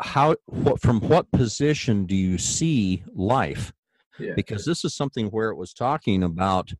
how 0.00 0.36
what 0.46 0.80
from 0.80 1.00
what 1.00 1.30
position 1.32 2.06
do 2.06 2.14
you 2.14 2.38
see 2.38 3.02
life? 3.14 3.72
Yeah. 4.18 4.32
because 4.34 4.64
this 4.64 4.82
is 4.82 4.94
something 4.94 5.26
where 5.26 5.50
it 5.50 5.56
was 5.56 5.74
talking 5.74 6.22
about 6.22 6.72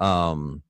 um 0.00 0.62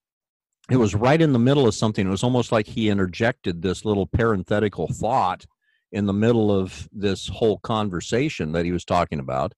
it 0.71 0.76
was 0.76 0.94
right 0.94 1.21
in 1.21 1.33
the 1.33 1.40
middle 1.40 1.66
of 1.66 1.75
something. 1.75 2.06
It 2.06 2.11
was 2.11 2.23
almost 2.23 2.52
like 2.52 2.66
he 2.66 2.88
interjected 2.88 3.61
this 3.61 3.85
little 3.85 4.06
parenthetical 4.06 4.87
thought 4.92 5.44
in 5.90 6.06
the 6.06 6.12
middle 6.12 6.52
of 6.52 6.88
this 6.92 7.26
whole 7.26 7.59
conversation 7.59 8.52
that 8.52 8.64
he 8.64 8.71
was 8.71 8.85
talking 8.85 9.18
about. 9.18 9.54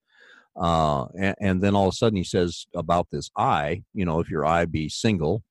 Uh 0.59 1.05
and, 1.15 1.35
and 1.39 1.61
then 1.61 1.75
all 1.75 1.87
of 1.87 1.93
a 1.93 1.95
sudden 1.95 2.17
he 2.17 2.23
says 2.23 2.65
about 2.73 3.07
this 3.11 3.29
eye 3.37 3.83
you 3.93 4.05
know 4.05 4.19
if 4.19 4.29
your 4.29 4.43
eye 4.43 4.65
be 4.65 4.89
single 4.89 5.43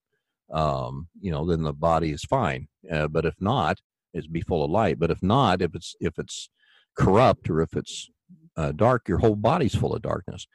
um 0.52 1.08
you 1.20 1.30
know 1.30 1.44
then 1.46 1.62
the 1.62 1.72
body 1.72 2.10
is 2.10 2.22
fine 2.24 2.68
uh, 2.92 3.08
but 3.08 3.24
if 3.24 3.34
not 3.40 3.78
it's 4.14 4.26
be 4.26 4.40
full 4.40 4.64
of 4.64 4.70
light 4.70 4.98
but 4.98 5.10
if 5.10 5.22
not 5.22 5.60
if 5.60 5.74
it's 5.74 5.94
if 6.00 6.18
it's 6.18 6.48
corrupt 6.96 7.50
or 7.50 7.60
if 7.60 7.74
it's 7.74 8.10
uh, 8.56 8.72
dark 8.72 9.08
your 9.08 9.18
whole 9.18 9.36
body's 9.36 9.74
full 9.74 9.94
of 9.94 10.02
darkness. 10.02 10.46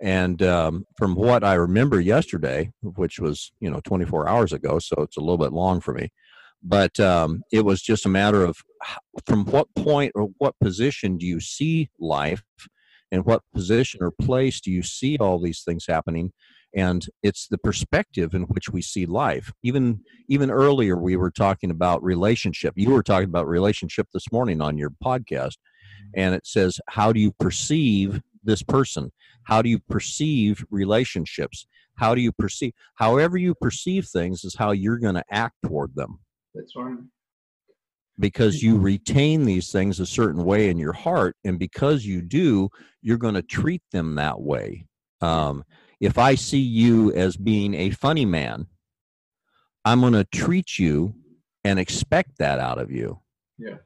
And 0.00 0.42
um, 0.42 0.84
from 0.96 1.14
what 1.14 1.44
I 1.44 1.54
remember 1.54 2.00
yesterday, 2.00 2.72
which 2.82 3.20
was 3.20 3.52
you 3.60 3.70
know 3.70 3.80
24 3.84 4.28
hours 4.28 4.52
ago, 4.52 4.78
so 4.78 4.96
it's 4.98 5.16
a 5.16 5.20
little 5.20 5.38
bit 5.38 5.52
long 5.52 5.80
for 5.80 5.94
me, 5.94 6.10
but 6.62 6.98
um, 6.98 7.42
it 7.52 7.64
was 7.64 7.80
just 7.80 8.04
a 8.04 8.08
matter 8.08 8.44
of 8.44 8.56
from 9.24 9.44
what 9.46 9.68
point 9.76 10.12
or 10.14 10.30
what 10.38 10.58
position 10.60 11.16
do 11.16 11.26
you 11.26 11.40
see 11.40 11.90
life, 12.00 12.42
and 13.12 13.24
what 13.24 13.42
position 13.54 14.00
or 14.02 14.10
place 14.10 14.60
do 14.60 14.70
you 14.70 14.82
see 14.82 15.16
all 15.18 15.38
these 15.38 15.62
things 15.62 15.86
happening, 15.88 16.32
and 16.76 17.06
it's 17.22 17.46
the 17.48 17.58
perspective 17.58 18.34
in 18.34 18.42
which 18.42 18.68
we 18.70 18.82
see 18.82 19.06
life. 19.06 19.52
Even 19.62 20.00
even 20.28 20.50
earlier, 20.50 20.96
we 20.96 21.16
were 21.16 21.30
talking 21.30 21.70
about 21.70 22.02
relationship. 22.02 22.74
You 22.76 22.90
were 22.90 23.02
talking 23.02 23.28
about 23.28 23.46
relationship 23.48 24.08
this 24.12 24.30
morning 24.32 24.60
on 24.60 24.78
your 24.78 24.90
podcast, 25.04 25.56
and 26.16 26.34
it 26.34 26.46
says, 26.46 26.80
how 26.88 27.12
do 27.12 27.20
you 27.20 27.32
perceive 27.38 28.20
this 28.42 28.62
person? 28.62 29.10
how 29.44 29.62
do 29.62 29.68
you 29.68 29.78
perceive 29.78 30.64
relationships 30.70 31.66
how 31.96 32.14
do 32.14 32.20
you 32.20 32.32
perceive 32.32 32.72
however 32.96 33.36
you 33.36 33.54
perceive 33.54 34.06
things 34.06 34.44
is 34.44 34.54
how 34.56 34.72
you're 34.72 34.98
going 34.98 35.14
to 35.14 35.24
act 35.30 35.54
toward 35.64 35.94
them 35.94 36.18
That's 36.54 36.74
right. 36.76 36.96
because 38.18 38.62
you 38.62 38.78
retain 38.78 39.44
these 39.44 39.70
things 39.70 40.00
a 40.00 40.06
certain 40.06 40.44
way 40.44 40.68
in 40.68 40.78
your 40.78 40.92
heart 40.92 41.36
and 41.44 41.58
because 41.58 42.04
you 42.04 42.20
do 42.22 42.68
you're 43.02 43.18
going 43.18 43.34
to 43.34 43.42
treat 43.42 43.82
them 43.92 44.16
that 44.16 44.40
way 44.40 44.86
um, 45.20 45.62
if 46.00 46.18
i 46.18 46.34
see 46.34 46.58
you 46.60 47.12
as 47.12 47.36
being 47.36 47.74
a 47.74 47.90
funny 47.90 48.24
man 48.24 48.66
i'm 49.84 50.00
going 50.00 50.12
to 50.12 50.24
treat 50.24 50.78
you 50.78 51.14
and 51.64 51.78
expect 51.78 52.38
that 52.38 52.58
out 52.58 52.78
of 52.78 52.90
you 52.90 53.20
Yeah. 53.58 53.78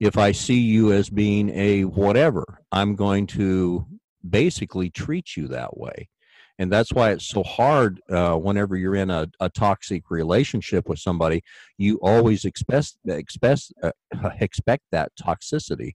if 0.00 0.16
i 0.18 0.32
see 0.32 0.60
you 0.60 0.92
as 0.92 1.08
being 1.10 1.50
a 1.50 1.84
whatever 1.84 2.44
i'm 2.72 2.94
going 2.94 3.26
to 3.28 3.86
basically 4.28 4.90
treat 4.90 5.36
you 5.36 5.48
that 5.48 5.76
way 5.76 6.08
and 6.58 6.70
that's 6.72 6.92
why 6.92 7.10
it's 7.10 7.26
so 7.26 7.42
hard 7.42 8.00
uh, 8.10 8.36
whenever 8.36 8.76
you're 8.76 8.94
in 8.94 9.10
a, 9.10 9.28
a 9.40 9.48
toxic 9.48 10.10
relationship 10.10 10.88
with 10.88 10.98
somebody 10.98 11.42
you 11.78 11.98
always 12.00 12.44
expect 12.44 12.96
expect 13.06 13.72
uh, 13.82 13.90
expect 14.40 14.84
that 14.92 15.12
toxicity 15.20 15.92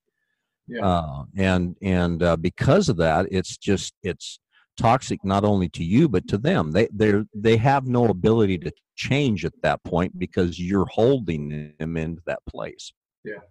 Yeah. 0.68 0.86
uh, 0.86 1.24
and 1.36 1.76
and 1.82 2.22
uh, 2.22 2.36
because 2.36 2.90
of 2.90 2.98
that 2.98 3.28
it's 3.32 3.58
just 3.58 3.94
it's 4.04 4.40
toxic 4.80 5.24
not 5.26 5.44
only 5.44 5.68
to 5.70 5.84
you 5.84 6.08
but 6.08 6.28
to 6.28 6.38
them 6.38 6.72
they 6.72 6.88
they 6.94 7.12
they 7.34 7.58
have 7.58 7.86
no 7.86 8.06
ability 8.06 8.58
to 8.58 8.72
change 8.96 9.44
at 9.46 9.54
that 9.62 9.84
point 9.84 10.18
because 10.18 10.60
you're 10.60 10.86
holding 10.86 11.74
them 11.80 11.98
into 11.98 12.22
that 12.26 12.40
place 12.48 12.92
Yeah. 13.26 13.42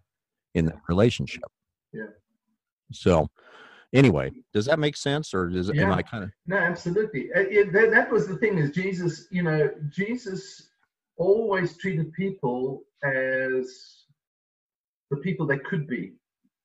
in 0.54 0.64
that 0.66 0.80
relationship 0.88 1.44
Yeah. 1.92 2.12
so 2.92 3.28
anyway 3.92 4.32
does 4.54 4.64
that 4.66 4.78
make 4.78 4.96
sense 4.96 5.34
or 5.34 5.48
does 5.48 5.68
am 5.68 5.76
Yeah. 5.76 5.94
i 5.94 6.02
kind 6.02 6.24
of 6.24 6.30
No, 6.46 6.56
absolutely. 6.56 7.30
Uh, 7.32 7.40
it- 7.58 7.72
that, 7.74 7.90
that 7.90 8.10
was 8.10 8.26
the 8.26 8.36
thing 8.42 8.56
is 8.58 8.70
Jesus, 8.70 9.12
you 9.30 9.42
know, 9.42 9.60
Jesus 9.90 10.70
always 11.16 11.76
treated 11.76 12.12
people 12.12 12.84
as 13.04 13.66
the 15.10 15.18
people 15.26 15.44
they 15.46 15.58
could 15.70 15.86
be, 15.86 16.04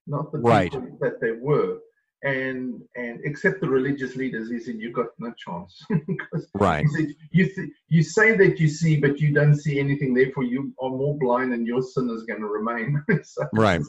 not 0.07 0.31
the 0.31 0.39
Right. 0.39 0.71
people 0.71 0.97
that 1.01 1.19
they 1.23 1.31
were. 1.49 1.79
And 2.23 2.81
and 2.95 3.19
except 3.25 3.59
the 3.59 3.69
religious 3.69 4.15
leaders, 4.15 4.49
he 4.49 4.57
said, 4.59 4.75
"You 4.75 4.91
got 4.91 5.07
no 5.19 5.33
chance." 5.37 5.77
because 6.07 6.47
right 6.53 6.85
he 6.85 6.87
said, 6.95 7.15
"You 7.31 7.45
th- 7.53 7.69
you 7.89 8.01
say 8.01 8.37
that 8.37 8.59
you 8.61 8.69
see, 8.69 8.95
but 8.97 9.19
you 9.19 9.33
don't 9.33 9.57
see 9.57 9.77
anything. 9.77 10.13
Therefore, 10.13 10.43
you 10.43 10.73
are 10.81 10.89
more 10.89 11.17
blind, 11.17 11.53
and 11.53 11.67
your 11.67 11.81
sin 11.81 12.09
is 12.09 12.23
going 12.23 12.39
to 12.41 12.47
remain." 12.47 13.03
So- 13.23 13.47
Right. 13.53 13.81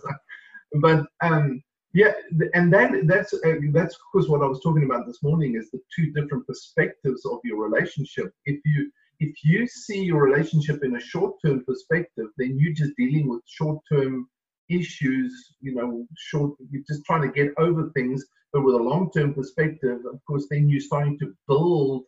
but 0.81 1.07
um, 1.23 1.63
yeah, 1.93 2.13
and 2.55 2.73
that 2.73 2.91
that's 3.07 3.33
uh, 3.35 3.55
that's 3.73 3.95
of 3.95 4.01
course 4.11 4.27
what 4.29 4.43
I 4.43 4.47
was 4.47 4.61
talking 4.61 4.85
about 4.85 5.07
this 5.07 5.23
morning 5.23 5.55
is 5.55 5.71
the 5.71 5.81
two 5.95 6.11
different 6.11 6.45
perspectives 6.47 7.25
of 7.25 7.39
your 7.45 7.63
relationship. 7.63 8.33
If 8.47 8.61
you 8.65 8.91
if 9.21 9.33
you 9.45 9.69
see 9.69 10.03
your 10.03 10.21
relationship 10.25 10.83
in 10.83 10.97
a 10.97 11.01
short-term 11.01 11.65
perspective, 11.65 12.27
then 12.37 12.59
you're 12.59 12.75
just 12.75 12.97
dealing 12.97 13.29
with 13.29 13.43
short-term 13.47 14.29
issues. 14.69 15.55
You 15.61 15.75
know, 15.75 16.07
short. 16.17 16.53
You're 16.71 16.83
just 16.87 17.05
trying 17.05 17.23
to 17.23 17.29
get 17.29 17.53
over 17.59 17.91
things. 17.95 18.25
But 18.53 18.63
with 18.63 18.77
a 18.77 18.79
long-term 18.79 19.35
perspective, 19.35 20.01
of 20.07 20.21
course, 20.27 20.47
then 20.49 20.69
you're 20.69 20.81
starting 20.81 21.19
to 21.19 21.35
build 21.49 22.05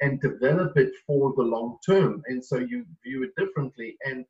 and 0.00 0.20
develop 0.20 0.76
it 0.76 0.92
for 1.06 1.34
the 1.36 1.42
long 1.42 1.78
term, 1.84 2.22
and 2.26 2.44
so 2.44 2.58
you 2.58 2.86
view 3.04 3.24
it 3.24 3.30
differently. 3.36 3.96
And 4.04 4.24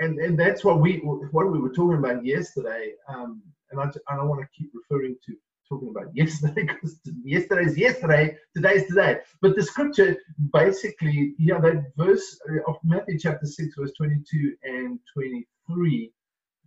and 0.00 0.18
and 0.18 0.38
that's 0.38 0.64
what 0.64 0.80
we 0.80 0.96
what 0.98 1.50
we 1.50 1.58
were 1.58 1.72
talking 1.72 1.98
about 1.98 2.24
yesterday. 2.24 2.92
Um, 3.08 3.42
and 3.70 3.80
I, 3.80 3.90
I 4.08 4.16
don't 4.16 4.28
want 4.28 4.40
to 4.40 4.48
keep 4.56 4.70
referring 4.74 5.16
to 5.26 5.36
talking 5.68 5.90
about 5.90 6.14
yesterday 6.14 6.62
because 6.66 7.00
yesterday 7.24 7.64
is 7.64 7.76
yesterday, 7.76 8.36
today 8.54 8.74
is 8.74 8.86
today. 8.86 9.18
But 9.42 9.56
the 9.56 9.62
scripture 9.62 10.16
basically, 10.52 11.34
yeah, 11.38 11.60
that 11.60 11.92
verse 11.96 12.40
of 12.66 12.76
Matthew 12.84 13.18
chapter 13.18 13.46
six, 13.46 13.74
verse 13.78 13.92
twenty-two 13.96 14.54
and 14.62 14.98
twenty-three, 15.14 16.12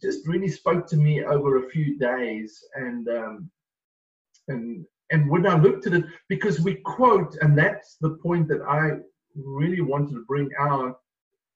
just 0.01 0.27
really 0.27 0.49
spoke 0.49 0.87
to 0.87 0.97
me 0.97 1.23
over 1.23 1.57
a 1.57 1.69
few 1.69 1.97
days, 1.97 2.63
and 2.75 3.07
um, 3.09 3.51
and 4.47 4.85
and 5.11 5.29
when 5.29 5.45
I 5.45 5.57
looked 5.57 5.87
at 5.87 5.93
it, 5.93 6.05
because 6.29 6.61
we 6.61 6.75
quote, 6.85 7.35
and 7.41 7.57
that's 7.57 7.97
the 8.01 8.17
point 8.23 8.47
that 8.47 8.61
I 8.61 8.99
really 9.35 9.81
wanted 9.81 10.13
to 10.13 10.25
bring 10.27 10.49
out 10.59 10.97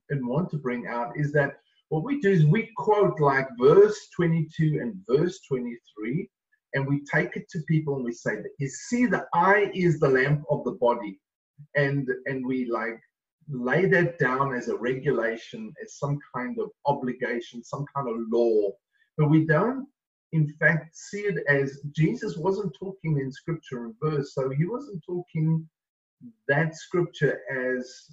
and 0.10 0.28
want 0.28 0.50
to 0.52 0.58
bring 0.58 0.88
out 0.88 1.18
is 1.18 1.32
that 1.34 1.58
what 1.90 2.04
we 2.04 2.20
do 2.20 2.32
is 2.32 2.46
we 2.46 2.70
quote 2.78 3.20
like 3.20 3.48
verse 3.60 4.10
22 4.16 4.80
and 4.82 4.96
verse 5.08 5.40
23 5.48 6.30
and 6.74 6.86
we 6.86 7.02
take 7.12 7.36
it 7.36 7.50
to 7.50 7.60
people 7.68 7.96
and 7.96 8.04
we 8.04 8.12
say 8.12 8.36
that 8.36 8.52
you 8.60 8.68
see 8.68 9.06
the 9.06 9.26
eye 9.34 9.72
is 9.74 10.00
the 10.00 10.10
lamp 10.10 10.44
of 10.50 10.64
the 10.64 10.74
body. 10.74 11.20
And 11.76 12.08
and 12.26 12.46
we 12.46 12.66
like 12.66 13.00
lay 13.50 13.86
that 13.86 14.18
down 14.20 14.54
as 14.56 14.70
a 14.70 14.78
regulation 14.78 15.74
as 15.84 15.98
some 15.98 16.20
kind 16.36 16.58
of 16.60 16.70
obligation 16.86 17.64
some 17.64 17.86
kind 17.96 18.10
of 18.10 18.16
law 18.32 18.72
but 19.18 19.30
we 19.30 19.46
don't 19.46 19.88
in 20.34 20.48
fact 20.60 20.96
see 20.98 21.22
it 21.22 21.44
as 21.48 21.80
jesus 21.96 22.38
wasn't 22.38 22.74
talking 22.80 23.20
in 23.20 23.32
scripture 23.32 23.86
and 23.86 23.96
verse 24.02 24.34
so 24.34 24.50
he 24.50 24.66
wasn't 24.66 25.02
talking 25.06 25.68
that 26.48 26.76
scripture 26.76 27.42
as 27.52 28.10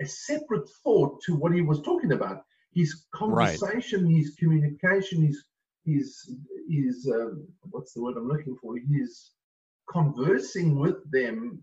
a 0.00 0.06
separate 0.06 0.68
thought 0.82 1.20
to 1.22 1.34
what 1.36 1.52
he 1.54 1.60
was 1.62 1.82
talking 1.82 2.12
about. 2.12 2.44
His 2.74 3.04
Right. 3.26 3.58
conversation, 3.58 4.08
his 4.08 4.34
communication, 4.38 5.26
his 5.26 5.44
his 5.84 6.36
his 6.68 7.10
um, 7.12 7.46
what's 7.70 7.92
the 7.94 8.02
word 8.02 8.16
I'm 8.16 8.28
looking 8.28 8.56
for? 8.62 8.76
His 8.76 9.32
conversing 9.90 10.78
with 10.78 11.10
them 11.10 11.60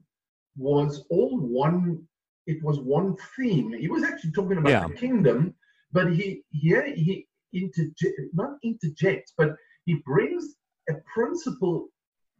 was 0.57 1.05
all 1.09 1.37
one. 1.39 2.07
It 2.47 2.63
was 2.63 2.79
one 2.79 3.15
theme. 3.35 3.73
He 3.73 3.89
was 3.89 4.03
actually 4.03 4.31
talking 4.31 4.57
about 4.57 4.71
Yeah. 4.71 4.87
the 4.87 4.93
kingdom, 4.95 5.53
but 5.91 6.13
he 6.13 6.43
here 6.51 6.83
he 6.95 7.27
interject 7.53 8.15
not 8.33 8.57
interjects, 8.63 9.33
but 9.37 9.55
he 9.85 9.95
brings 10.05 10.55
a 10.89 10.93
principle 11.13 11.89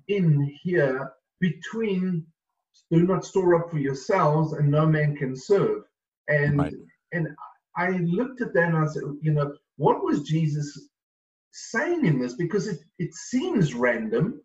in 0.07 0.57
here 0.63 1.13
between 1.39 2.25
do 2.91 3.03
not 3.05 3.25
store 3.25 3.55
up 3.55 3.69
for 3.71 3.77
yourselves 3.79 4.53
and 4.53 4.69
no 4.71 4.85
man 4.85 5.15
can 5.15 5.35
serve 5.35 5.83
and 6.29 6.59
Right. 6.59 6.73
and 7.11 7.27
i 7.75 7.89
looked 7.89 8.41
at 8.41 8.53
that 8.53 8.69
and 8.69 8.77
i 8.77 8.87
said 8.87 9.03
you 9.21 9.33
know 9.33 9.53
what 9.77 10.03
was 10.03 10.21
jesus 10.23 10.87
saying 11.51 12.05
in 12.05 12.19
this 12.19 12.35
because 12.35 12.67
it, 12.67 12.79
it 12.99 13.13
seems 13.13 13.73
random 13.73 14.41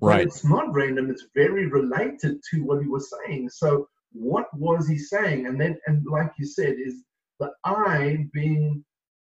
but 0.00 0.08
Right. 0.08 0.26
it's 0.26 0.44
not 0.44 0.72
random 0.74 1.10
it's 1.10 1.26
very 1.34 1.66
related 1.66 2.40
to 2.50 2.60
what 2.64 2.82
he 2.82 2.88
was 2.88 3.10
saying 3.16 3.48
so 3.48 3.88
what 4.12 4.46
was 4.54 4.88
he 4.88 4.98
saying? 4.98 5.46
And 5.46 5.60
then, 5.60 5.78
and 5.86 6.04
like 6.06 6.32
you 6.38 6.46
said, 6.46 6.76
is 6.78 7.04
the 7.38 7.52
eye 7.64 8.26
being 8.32 8.84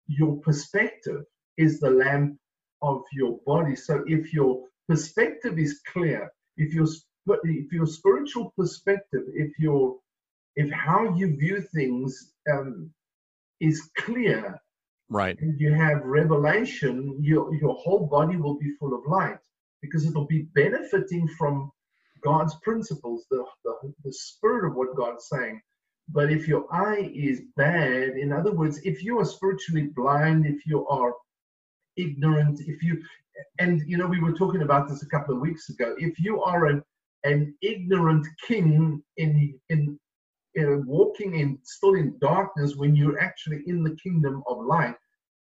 your 0.07 0.37
perspective 0.37 1.25
is 1.57 1.81
the 1.81 1.91
lamp 1.91 2.39
of 2.83 3.03
your 3.13 3.39
body. 3.47 3.75
So 3.75 4.05
if 4.07 4.33
your 4.33 4.65
perspective 4.89 5.59
is 5.59 5.81
clear, 5.93 6.31
if 6.57 6.73
your 6.73 6.87
if 7.27 7.73
your 7.73 7.87
spiritual 7.87 8.53
perspective, 8.57 9.25
if 9.35 9.59
your 9.59 9.97
if 10.55 10.71
how 10.71 11.15
you 11.15 11.37
view 11.37 11.61
things 11.61 12.33
um, 12.51 12.91
is 13.61 13.91
clear, 13.99 14.61
right, 15.09 15.39
and 15.41 15.59
you 15.61 15.73
have 15.73 16.03
revelation, 16.05 17.19
your 17.21 17.53
your 17.55 17.75
whole 17.75 18.07
body 18.07 18.37
will 18.37 18.59
be 18.59 18.71
full 18.79 18.95
of 18.95 19.01
light 19.07 19.41
because 19.83 20.07
it'll 20.07 20.27
be 20.27 20.49
benefiting 20.55 21.27
from 21.39 21.71
God's 22.27 22.57
principles, 22.65 23.25
the, 23.31 23.45
the, 23.65 23.95
the 24.03 24.13
spirit 24.13 24.67
of 24.67 24.75
what 24.75 24.97
God's 24.97 25.29
saying. 25.29 25.61
But 26.09 26.33
if 26.33 26.49
your 26.49 26.65
eye 26.75 27.13
is 27.15 27.43
bad, 27.57 28.11
in 28.25 28.33
other 28.33 28.53
words, 28.53 28.81
if 28.85 29.05
you 29.05 29.21
are 29.21 29.25
spiritually 29.25 29.91
blind, 29.95 30.45
if 30.45 30.67
you 30.67 30.85
are 30.89 31.15
ignorant, 31.97 32.61
if 32.67 32.83
you, 32.83 33.01
and 33.61 33.81
you 33.87 33.97
know, 33.97 34.09
we 34.09 34.21
were 34.21 34.33
talking 34.33 34.63
about 34.63 34.89
this 34.89 35.05
a 35.05 35.09
couple 35.09 35.37
of 35.37 35.41
weeks 35.41 35.69
ago, 35.69 35.95
if 35.99 36.19
you 36.19 36.43
are 36.43 36.67
an, 36.67 36.83
an 37.23 37.55
ignorant 37.63 38.27
king 38.49 39.01
in, 39.17 39.55
in, 39.69 39.97
in 40.57 40.85
walking 40.85 41.39
in 41.39 41.59
still 41.63 41.95
in 41.95 42.19
darkness 42.21 42.75
when 42.75 42.97
you're 42.97 43.21
actually 43.21 43.63
in 43.69 43.85
the 43.85 43.97
kingdom 44.03 44.43
of 44.49 44.65
light, 44.65 44.97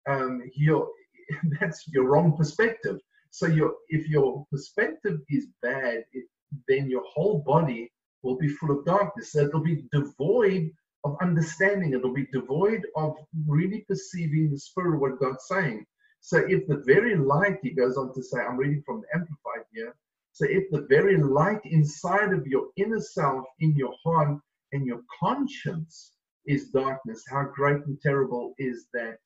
um, 0.09 0.43
you're, 0.55 0.89
that's 1.61 1.85
your 1.89 2.05
wrong 2.05 2.35
perspective. 2.35 2.99
So 3.31 3.47
your 3.47 3.73
if 3.89 4.09
your 4.09 4.47
perspective 4.51 5.21
is 5.31 5.47
bad, 5.63 6.05
it, 6.13 6.27
then 6.69 6.91
your 6.91 7.05
whole 7.05 7.41
body 7.41 7.91
will 8.23 8.37
be 8.37 8.49
full 8.49 8.71
of 8.71 8.85
darkness. 8.85 9.35
It'll 9.35 9.61
be 9.61 9.85
devoid 9.93 10.71
of 11.05 11.17
understanding. 11.21 11.93
It'll 11.93 12.13
be 12.13 12.29
devoid 12.33 12.87
of 12.97 13.17
really 13.47 13.85
perceiving 13.89 14.51
the 14.51 14.59
spirit 14.59 15.01
what 15.01 15.19
God's 15.21 15.47
saying. 15.49 15.85
So 16.21 16.39
if 16.39 16.69
the 16.69 16.83
very 16.87 17.17
light, 17.17 17.59
he 17.63 17.71
goes 17.71 17.97
on 17.97 18.15
to 18.15 18.23
say, 18.23 18.39
I'm 18.41 18.57
reading 18.57 18.83
from 18.87 19.01
the 19.01 19.09
Amplified 19.19 19.65
here. 19.73 19.95
So 20.33 20.47
if 20.49 20.71
the 20.71 20.87
very 20.89 21.17
light 21.19 21.61
inside 21.65 22.33
of 22.33 22.47
your 22.47 22.69
inner 22.77 23.01
self, 23.01 23.45
in 23.61 23.75
your 23.77 23.93
heart, 24.05 24.39
and 24.73 24.87
your 24.87 25.01
conscience 25.21 26.13
is 26.47 26.71
darkness, 26.71 27.25
how 27.29 27.45
great 27.55 27.85
and 27.87 28.01
terrible 28.01 28.55
is 28.59 28.87
that 28.95 29.19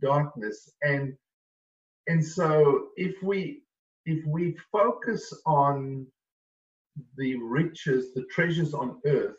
darkness? 0.00 0.72
And 0.82 1.14
and 2.06 2.24
so 2.24 2.88
if 2.96 3.22
we 3.22 3.62
if 4.06 4.24
we 4.26 4.56
focus 4.72 5.32
on 5.46 6.06
the 7.16 7.36
riches, 7.36 8.14
the 8.14 8.24
treasures 8.30 8.74
on 8.74 9.00
earth, 9.06 9.36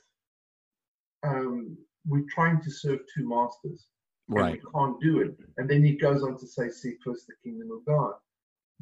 um, 1.24 1.78
we're 2.08 2.26
trying 2.30 2.62
to 2.62 2.72
serve 2.72 3.00
two 3.14 3.28
masters. 3.28 3.88
Right. 4.28 4.54
we 4.54 4.72
can't 4.74 5.00
do 5.02 5.20
it. 5.22 5.38
And 5.58 5.70
then 5.70 5.84
he 5.84 5.94
goes 5.94 6.24
on 6.24 6.38
to 6.40 6.48
say, 6.48 6.70
seek 6.70 6.98
first 7.04 7.28
the 7.28 7.34
kingdom 7.44 7.70
of 7.72 7.86
God. 7.86 8.14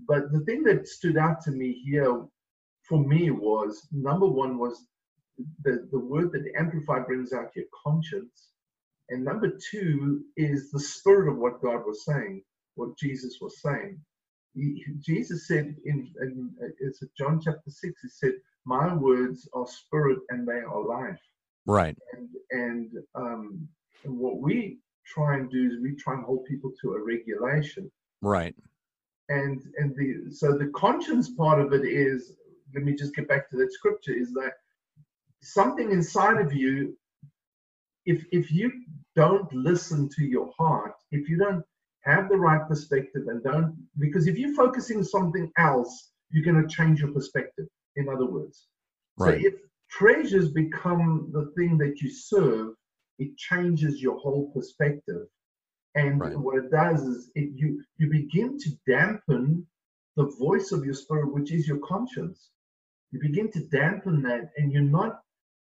But 0.08 0.32
the 0.32 0.40
thing 0.42 0.64
that 0.64 0.88
stood 0.88 1.18
out 1.18 1.42
to 1.42 1.52
me 1.52 1.82
here 1.86 2.26
for 2.88 3.00
me 3.04 3.30
was 3.32 3.88
number 3.92 4.26
one 4.26 4.58
was 4.58 4.86
the, 5.64 5.88
the 5.92 6.00
word 6.00 6.32
that 6.32 6.44
the 6.44 6.58
Amplified 6.58 7.08
brings 7.08 7.34
out 7.34 7.56
your 7.56 7.66
conscience. 7.86 8.50
And 9.10 9.24
number 9.24 9.58
two 9.72 10.24
is 10.38 10.72
the 10.72 10.80
spirit 10.80 11.30
of 11.30 11.38
what 11.38 11.62
God 11.62 11.86
was 11.86 12.06
saying, 12.06 12.44
what 12.76 12.98
Jesus 12.98 13.38
was 13.42 13.62
saying. 13.62 14.00
He, 14.56 14.86
Jesus 15.00 15.48
said 15.48 15.76
in, 15.86 16.12
in 16.22 16.52
it's 16.80 17.04
John 17.18 17.42
chapter 17.44 17.70
6, 17.70 18.02
he 18.02 18.08
said, 18.08 18.34
My 18.66 18.94
words 18.94 19.48
are 19.54 19.68
spirit 19.68 20.20
and 20.30 20.48
they 20.48 20.62
are 20.62 20.86
life. 20.86 21.20
Right. 21.66 21.98
And 22.14 22.30
and 22.52 22.92
um 23.16 23.68
and 24.04 24.18
what 24.18 24.38
we 24.38 24.80
try 25.06 25.36
and 25.36 25.50
do 25.50 25.68
is 25.68 25.82
we 25.82 25.96
try 25.96 26.14
and 26.14 26.24
hold 26.24 26.46
people 26.46 26.72
to 26.82 26.94
a 26.94 27.04
regulation. 27.04 27.92
Right. 28.22 28.56
And 29.30 29.62
and 29.78 29.96
the 29.96 30.32
so 30.34 30.58
the 30.58 30.72
conscience 30.76 31.30
part 31.30 31.60
of 31.60 31.74
it 31.74 31.86
is 31.86 32.36
let 32.74 32.84
me 32.84 32.94
just 32.94 33.16
get 33.16 33.28
back 33.28 33.50
to 33.50 33.58
that 33.58 33.72
scripture 33.72 34.14
is 34.14 34.34
that 34.34 34.54
something 35.42 35.92
inside 35.92 36.40
of 36.40 36.54
you 36.54 36.98
if 38.06 38.26
if 38.32 38.52
you 38.52 38.72
don't 39.16 39.52
listen 39.54 40.10
to 40.10 40.24
your 40.24 40.52
heart 40.58 40.94
if 41.12 41.30
you 41.30 41.38
don't 41.38 41.64
have 42.02 42.30
the 42.30 42.36
right 42.36 42.68
perspective 42.68 43.24
and 43.28 43.44
don't 43.44 43.76
because 44.00 44.28
if 44.28 44.38
you're 44.38 44.56
focusing 44.56 45.04
something 45.04 45.52
else 45.58 46.12
you're 46.32 46.44
going 46.46 46.62
to 46.62 46.76
change 46.76 47.00
your 47.00 47.12
perspective 47.12 47.68
in 47.96 48.10
other 48.10 48.26
words. 48.26 48.68
Right. 49.18 49.42
so 49.42 49.48
if 49.48 49.54
treasures 49.90 50.50
become 50.50 51.30
the 51.32 51.52
thing 51.56 51.78
that 51.78 52.02
you 52.02 52.10
serve 52.10 52.74
it 53.20 53.38
changes 53.38 54.02
your 54.02 54.18
whole 54.18 54.52
perspective. 54.54 55.28
And 55.96 56.20
right. 56.20 56.38
what 56.38 56.58
it 56.58 56.72
does 56.72 57.04
is 57.04 57.30
it, 57.36 57.52
you 57.56 57.84
you 57.98 58.10
begin 58.10 58.58
to 58.60 58.70
dampen 58.88 59.68
the 60.16 60.26
voice 60.40 60.72
of 60.72 60.86
your 60.86 60.96
spirit 60.96 61.34
which 61.34 61.52
is 61.52 61.68
your 61.68 61.80
conscience. 61.80 62.50
You 63.12 63.20
begin 63.20 63.52
to 63.52 63.68
dampen 63.68 64.24
that 64.24 64.50
and 64.58 64.72
you're 64.72 64.82
not 64.82 65.22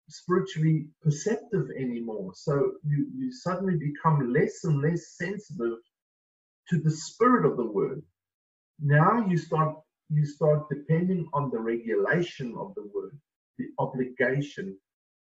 spiritually 0.09 0.89
perceptive 1.03 1.69
anymore. 1.79 2.33
So 2.35 2.73
you 2.85 3.07
you 3.17 3.33
suddenly 3.33 3.77
become 3.77 4.33
less 4.33 4.65
and 4.65 4.83
less 4.83 5.17
sensitive 5.17 5.79
to 6.71 6.81
the 6.81 6.91
spirit 6.91 7.47
of 7.47 7.57
the 7.57 7.67
word. 7.67 8.03
Now 8.81 9.25
you 9.29 9.39
start 9.39 9.77
you 10.11 10.25
start 10.25 10.69
depending 10.69 11.29
on 11.33 11.51
the 11.51 11.59
regulation 11.59 12.55
of 12.59 12.75
the 12.75 12.89
word 12.95 13.19
the 13.59 13.67
obligation. 13.79 14.77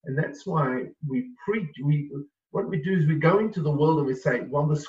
And 0.06 0.18
that's 0.18 0.46
why 0.46 0.86
we 1.08 1.32
preach 1.44 1.74
we 1.84 2.12
what 2.52 2.70
we 2.70 2.82
do 2.82 2.94
is 2.94 3.06
we 3.06 3.16
go 3.16 3.40
into 3.40 3.62
the 3.62 3.72
world 3.72 4.00
and 4.00 4.08
we 4.08 4.16
say 4.16 4.42
well 4.48 4.66
the, 4.66 4.86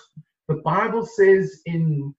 bible 0.65 1.07
says 1.07 1.61
in 1.67 2.13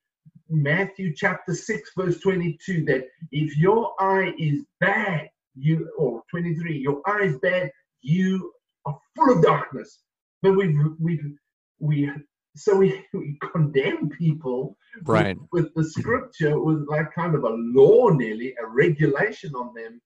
matthew 0.49 1.13
chapter 1.13 1.53
6 1.53 1.91
verse 1.97 2.19
22 2.19 2.85
that 2.85 3.05
if 3.31 3.57
your 3.57 3.93
eye 3.99 4.33
is 4.39 4.63
bad 4.79 5.29
you 5.55 5.89
or 5.97 6.23
23 6.31 6.77
your 6.77 7.01
eye 7.05 7.23
is 7.23 7.37
bad 7.39 7.71
you 8.01 8.51
are 8.85 8.99
full 9.15 9.37
of 9.37 9.43
darkness. 9.43 9.99
But 10.41 10.53
we've, 10.53 10.75
we've, 10.99 11.37
we 11.79 12.11
so 12.55 12.75
we, 12.75 13.05
we 13.13 13.37
condemn 13.51 14.09
people 14.09 14.77
right. 15.03 15.37
with, 15.51 15.65
with 15.65 15.73
the 15.75 15.89
scripture 15.89 16.59
with 16.59 16.85
like 16.87 17.13
kind 17.13 17.35
of 17.35 17.43
a 17.43 17.49
law 17.49 18.09
nearly 18.09 18.55
a 18.61 18.67
regulation 18.67 19.53
on 19.55 19.73
them 19.73 20.01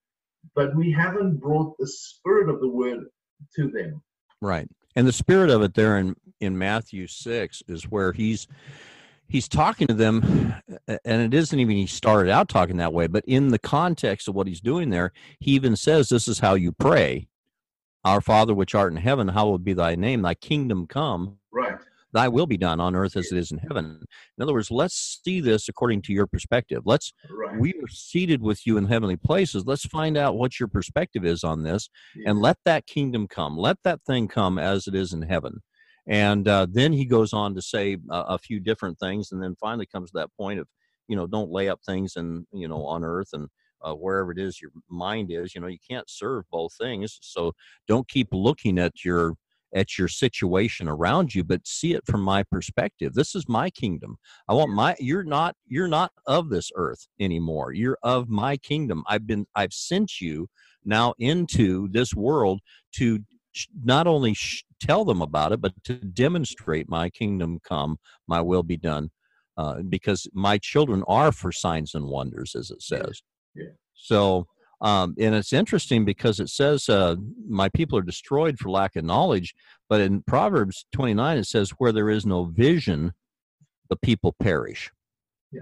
but 0.53 0.75
we 0.75 0.91
haven't 0.91 1.39
brought 1.39 1.77
the 1.77 1.87
spirit 1.87 2.49
of 2.49 2.59
the 2.59 2.67
word 2.67 3.05
to 3.55 3.69
them. 3.69 4.01
Right. 4.41 4.67
And 4.95 5.07
the 5.07 5.13
spirit 5.13 5.49
of 5.49 5.61
it 5.61 5.73
there 5.73 5.97
in 5.97 6.15
in 6.41 6.57
matthew 6.57 7.07
6 7.07 7.63
is 7.69 7.83
where 7.83 8.11
he's 8.11 8.45
he's 9.25 9.47
talking 9.47 9.87
to 9.87 9.93
them 9.93 10.53
and 10.87 11.21
it 11.21 11.33
isn't 11.33 11.57
even 11.57 11.77
he 11.77 11.87
started 11.87 12.29
out 12.29 12.49
talking 12.49 12.75
that 12.75 12.91
way 12.91 13.07
but 13.07 13.23
in 13.25 13.49
the 13.49 13.59
context 13.59 14.27
of 14.27 14.35
what 14.35 14.45
he's 14.45 14.59
doing 14.59 14.89
there 14.89 15.13
he 15.39 15.51
even 15.51 15.77
says 15.77 16.09
this 16.09 16.27
is 16.27 16.39
how 16.39 16.53
you 16.55 16.73
pray. 16.73 17.27
Our 18.03 18.21
father 18.21 18.53
which 18.53 18.75
art 18.75 18.91
in 18.91 18.97
heaven 18.97 19.29
hallowed 19.29 19.63
be 19.63 19.73
thy 19.73 19.95
name. 19.95 20.21
Thy 20.21 20.35
kingdom 20.35 20.87
come. 20.87 21.37
Right 21.51 21.79
thy 22.15 22.27
will 22.29 22.47
be 22.47 22.57
done 22.57 22.79
on 22.79 22.95
earth 22.95 23.17
as 23.17 23.31
it 23.31 23.37
is 23.37 23.51
in 23.51 23.57
heaven. 23.57 23.99
In 24.37 24.41
other 24.41 24.53
words 24.53 24.71
let's 24.71 25.19
see 25.23 25.41
this 25.41 25.67
according 25.67 26.01
to 26.03 26.13
your 26.13 26.25
perspective. 26.25 26.83
Let's 26.85 27.13
right. 27.29 27.59
we 27.59 27.73
are 27.73 27.87
seated 27.89 28.41
with 28.41 28.65
you 28.65 28.77
in 28.77 28.85
heavenly 28.85 29.17
places. 29.17 29.65
Let's 29.65 29.85
find 29.85 30.17
out 30.17 30.37
what 30.37 30.59
your 30.59 30.69
perspective 30.69 31.25
is 31.25 31.43
on 31.43 31.63
this 31.63 31.89
yeah. 32.15 32.29
and 32.29 32.39
let 32.39 32.57
that 32.65 32.87
kingdom 32.87 33.27
come. 33.27 33.57
Let 33.57 33.77
that 33.83 34.01
thing 34.07 34.27
come 34.27 34.57
as 34.57 34.87
it 34.87 34.95
is 34.95 35.11
in 35.13 35.23
heaven. 35.23 35.61
And 36.07 36.47
uh, 36.47 36.67
then 36.71 36.93
he 36.93 37.05
goes 37.05 37.33
on 37.33 37.53
to 37.55 37.61
say 37.61 37.97
a, 38.09 38.19
a 38.19 38.37
few 38.37 38.59
different 38.59 38.97
things 38.99 39.31
and 39.31 39.43
then 39.43 39.55
finally 39.59 39.85
comes 39.85 40.11
to 40.11 40.19
that 40.19 40.29
point 40.39 40.59
of 40.59 40.67
you 41.07 41.15
know 41.15 41.27
don't 41.27 41.51
lay 41.51 41.69
up 41.69 41.81
things 41.85 42.15
and 42.15 42.45
you 42.53 42.67
know 42.67 42.85
on 42.85 43.03
earth 43.03 43.29
and 43.33 43.49
uh, 43.83 43.93
wherever 43.93 44.31
it 44.31 44.39
is 44.39 44.61
your 44.61 44.71
mind 44.89 45.31
is. 45.31 45.53
You 45.53 45.61
know 45.61 45.67
you 45.67 45.83
can't 45.89 46.09
serve 46.09 46.45
both 46.49 46.71
things. 46.79 47.19
So 47.21 47.51
don't 47.87 48.07
keep 48.07 48.29
looking 48.31 48.79
at 48.79 49.03
your 49.03 49.33
at 49.75 49.97
your 49.97 50.07
situation 50.07 50.87
around 50.87 51.35
you 51.35 51.43
but 51.43 51.67
see 51.67 51.93
it 51.93 52.03
from 52.07 52.21
my 52.21 52.41
perspective. 52.43 53.13
This 53.13 53.35
is 53.35 53.47
my 53.47 53.69
kingdom. 53.69 54.17
I 54.49 54.53
want 54.53 54.71
my 54.71 54.95
you're 54.99 55.23
not 55.23 55.55
you're 55.67 55.87
not 55.87 56.11
of 56.25 56.49
this 56.49 56.71
earth 56.75 57.07
anymore. 57.19 57.73
You're 57.73 57.99
of 58.01 58.29
my 58.29 58.57
kingdom. 58.57 59.03
I've 59.07 59.27
been 59.27 59.45
i've 59.55 59.73
sent 59.73 60.21
you 60.21 60.47
now 60.85 61.13
into 61.19 61.89
this 61.89 62.15
world 62.15 62.61
to 62.93 63.19
not 63.83 64.07
only 64.07 64.33
sh- 64.33 64.63
tell 64.79 65.05
them 65.05 65.21
about 65.21 65.51
it 65.51 65.61
but 65.61 65.73
to 65.83 65.93
demonstrate 65.95 66.89
my 66.89 67.09
kingdom 67.09 67.59
come 67.63 67.97
my 68.27 68.41
will 68.41 68.63
be 68.63 68.77
done 68.77 69.09
uh, 69.57 69.81
because 69.87 70.27
my 70.33 70.57
children 70.57 71.03
are 71.07 71.31
for 71.31 71.51
signs 71.51 71.93
and 71.95 72.05
wonders 72.05 72.55
as 72.55 72.71
it 72.71 72.81
says. 72.81 73.21
Yeah. 73.55 73.69
so 73.93 74.47
um, 74.81 75.15
and 75.19 75.35
it's 75.35 75.53
interesting 75.53 76.05
because 76.05 76.39
it 76.39 76.49
says, 76.49 76.89
uh, 76.89 77.15
My 77.47 77.69
people 77.69 77.97
are 77.97 78.03
destroyed 78.03 78.59
for 78.59 78.69
lack 78.69 78.95
of 78.95 79.03
knowledge. 79.03 79.53
But 79.89 80.01
in 80.01 80.23
Proverbs 80.23 80.85
29, 80.93 81.37
it 81.37 81.45
says, 81.45 81.71
Where 81.77 81.91
there 81.91 82.09
is 82.09 82.25
no 82.25 82.45
vision, 82.45 83.13
the 83.89 83.95
people 83.95 84.35
perish. 84.39 84.91
Yeah. 85.51 85.61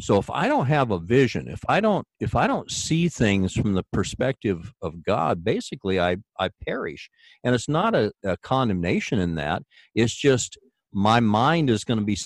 So 0.00 0.16
if 0.16 0.30
I 0.30 0.48
don't 0.48 0.66
have 0.66 0.90
a 0.90 0.98
vision, 0.98 1.48
if 1.48 1.60
I 1.68 1.80
don't 1.80 2.06
if 2.20 2.34
I 2.34 2.46
don't 2.46 2.70
see 2.70 3.08
things 3.08 3.52
from 3.52 3.74
the 3.74 3.84
perspective 3.92 4.72
of 4.80 5.04
God, 5.04 5.44
basically 5.44 6.00
I 6.00 6.16
I 6.38 6.50
perish. 6.66 7.10
And 7.44 7.54
it's 7.54 7.68
not 7.68 7.94
a, 7.94 8.12
a 8.24 8.36
condemnation 8.38 9.18
in 9.18 9.34
that. 9.34 9.62
It's 9.94 10.14
just 10.14 10.58
my 10.92 11.20
mind 11.20 11.70
is 11.70 11.84
going 11.84 12.00
to 12.00 12.04
be 12.04 12.18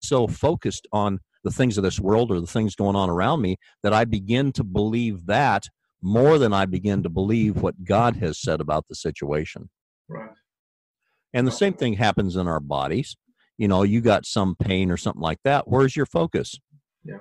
so 0.00 0.26
focused 0.26 0.88
on 0.92 1.20
the 1.44 1.50
things 1.50 1.78
of 1.78 1.84
this 1.84 2.00
world 2.00 2.30
or 2.30 2.40
the 2.40 2.46
things 2.46 2.74
going 2.74 2.96
on 2.96 3.08
around 3.08 3.40
me 3.40 3.56
that 3.82 3.92
I 3.92 4.04
begin 4.04 4.52
to 4.52 4.64
believe 4.64 5.26
that 5.26 5.64
more 6.02 6.38
than 6.38 6.52
I 6.52 6.66
begin 6.66 7.02
to 7.02 7.08
believe 7.08 7.60
what 7.60 7.84
God 7.84 8.16
has 8.16 8.38
said 8.38 8.60
about 8.60 8.86
the 8.88 8.94
situation. 8.94 9.68
Right. 10.08 10.30
And 11.32 11.46
the 11.46 11.52
same 11.52 11.74
thing 11.74 11.94
happens 11.94 12.36
in 12.36 12.48
our 12.48 12.60
bodies. 12.60 13.16
You 13.58 13.68
know, 13.68 13.82
you 13.82 14.00
got 14.00 14.26
some 14.26 14.56
pain 14.56 14.90
or 14.90 14.96
something 14.96 15.20
like 15.20 15.40
that. 15.44 15.68
Where's 15.68 15.94
your 15.94 16.06
focus? 16.06 16.58
Yeah. 17.04 17.18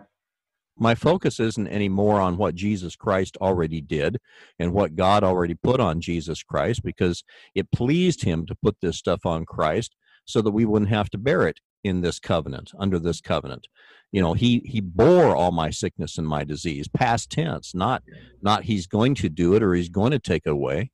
My 0.77 0.95
focus 0.95 1.41
isn't 1.41 1.67
anymore 1.67 2.21
on 2.21 2.37
what 2.37 2.55
Jesus 2.55 2.95
Christ 2.95 3.35
already 3.41 3.81
did 3.81 4.17
and 4.57 4.71
what 4.71 4.95
God 4.95 5.25
already 5.25 5.55
put 5.55 5.81
on 5.81 5.99
Jesus 5.99 6.41
Christ 6.41 6.83
because 6.83 7.23
it 7.53 7.69
pleased 7.71 8.23
him 8.23 8.45
to 8.45 8.55
put 8.55 8.77
this 8.81 8.97
stuff 8.97 9.25
on 9.25 9.45
Christ 9.45 9.95
so 10.23 10.41
that 10.41 10.51
we 10.51 10.63
wouldn't 10.63 10.89
have 10.89 11.09
to 11.09 11.17
bear 11.17 11.45
it 11.45 11.59
in 11.83 12.01
this 12.01 12.19
covenant, 12.19 12.71
under 12.77 12.99
this 12.99 13.21
covenant. 13.21 13.67
You 14.11 14.21
know, 14.21 14.33
he 14.33 14.61
he 14.65 14.81
bore 14.81 15.35
all 15.35 15.51
my 15.51 15.69
sickness 15.69 16.17
and 16.17 16.27
my 16.27 16.43
disease, 16.43 16.87
past 16.87 17.29
tense, 17.29 17.75
not 17.75 18.03
not 18.41 18.63
he's 18.63 18.87
going 18.87 19.15
to 19.15 19.29
do 19.29 19.53
it 19.53 19.63
or 19.63 19.73
he's 19.73 19.89
going 19.89 20.11
to 20.11 20.19
take 20.19 20.43
it 20.45 20.51
away. 20.51 20.91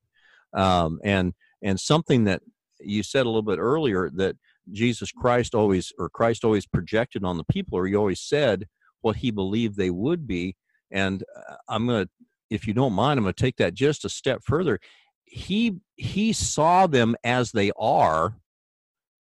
Um, 0.54 1.00
and 1.04 1.34
and 1.62 1.80
something 1.80 2.26
that 2.26 2.42
you 2.80 3.04
said 3.04 3.26
a 3.26 3.30
little 3.30 3.42
bit 3.42 3.60
earlier 3.60 4.10
that 4.16 4.36
Jesus 4.72 5.12
Christ 5.12 5.56
always 5.56 5.94
or 5.98 6.10
Christ 6.10 6.44
always 6.44 6.66
projected 6.66 7.24
on 7.24 7.38
the 7.38 7.44
people, 7.46 7.78
or 7.78 7.88
he 7.88 7.96
always 7.96 8.20
said 8.20 8.68
what 9.02 9.18
he 9.18 9.32
believed 9.32 9.78
they 9.78 9.92
would 9.92 10.28
be. 10.28 10.56
And 10.92 11.24
uh, 11.24 11.56
I'm 11.70 11.86
gonna, 11.88 12.10
if 12.50 12.68
you 12.68 12.74
don't 12.74 12.94
mind, 12.94 13.18
I'm 13.18 13.24
gonna 13.24 13.34
take 13.34 13.58
that 13.58 13.74
just 13.74 14.06
a 14.06 14.10
step 14.10 14.42
further. 14.44 14.80
He 15.24 15.78
he 15.96 16.34
saw 16.34 16.88
them 16.88 17.16
as 17.24 17.52
they 17.52 17.72
are, 17.78 18.36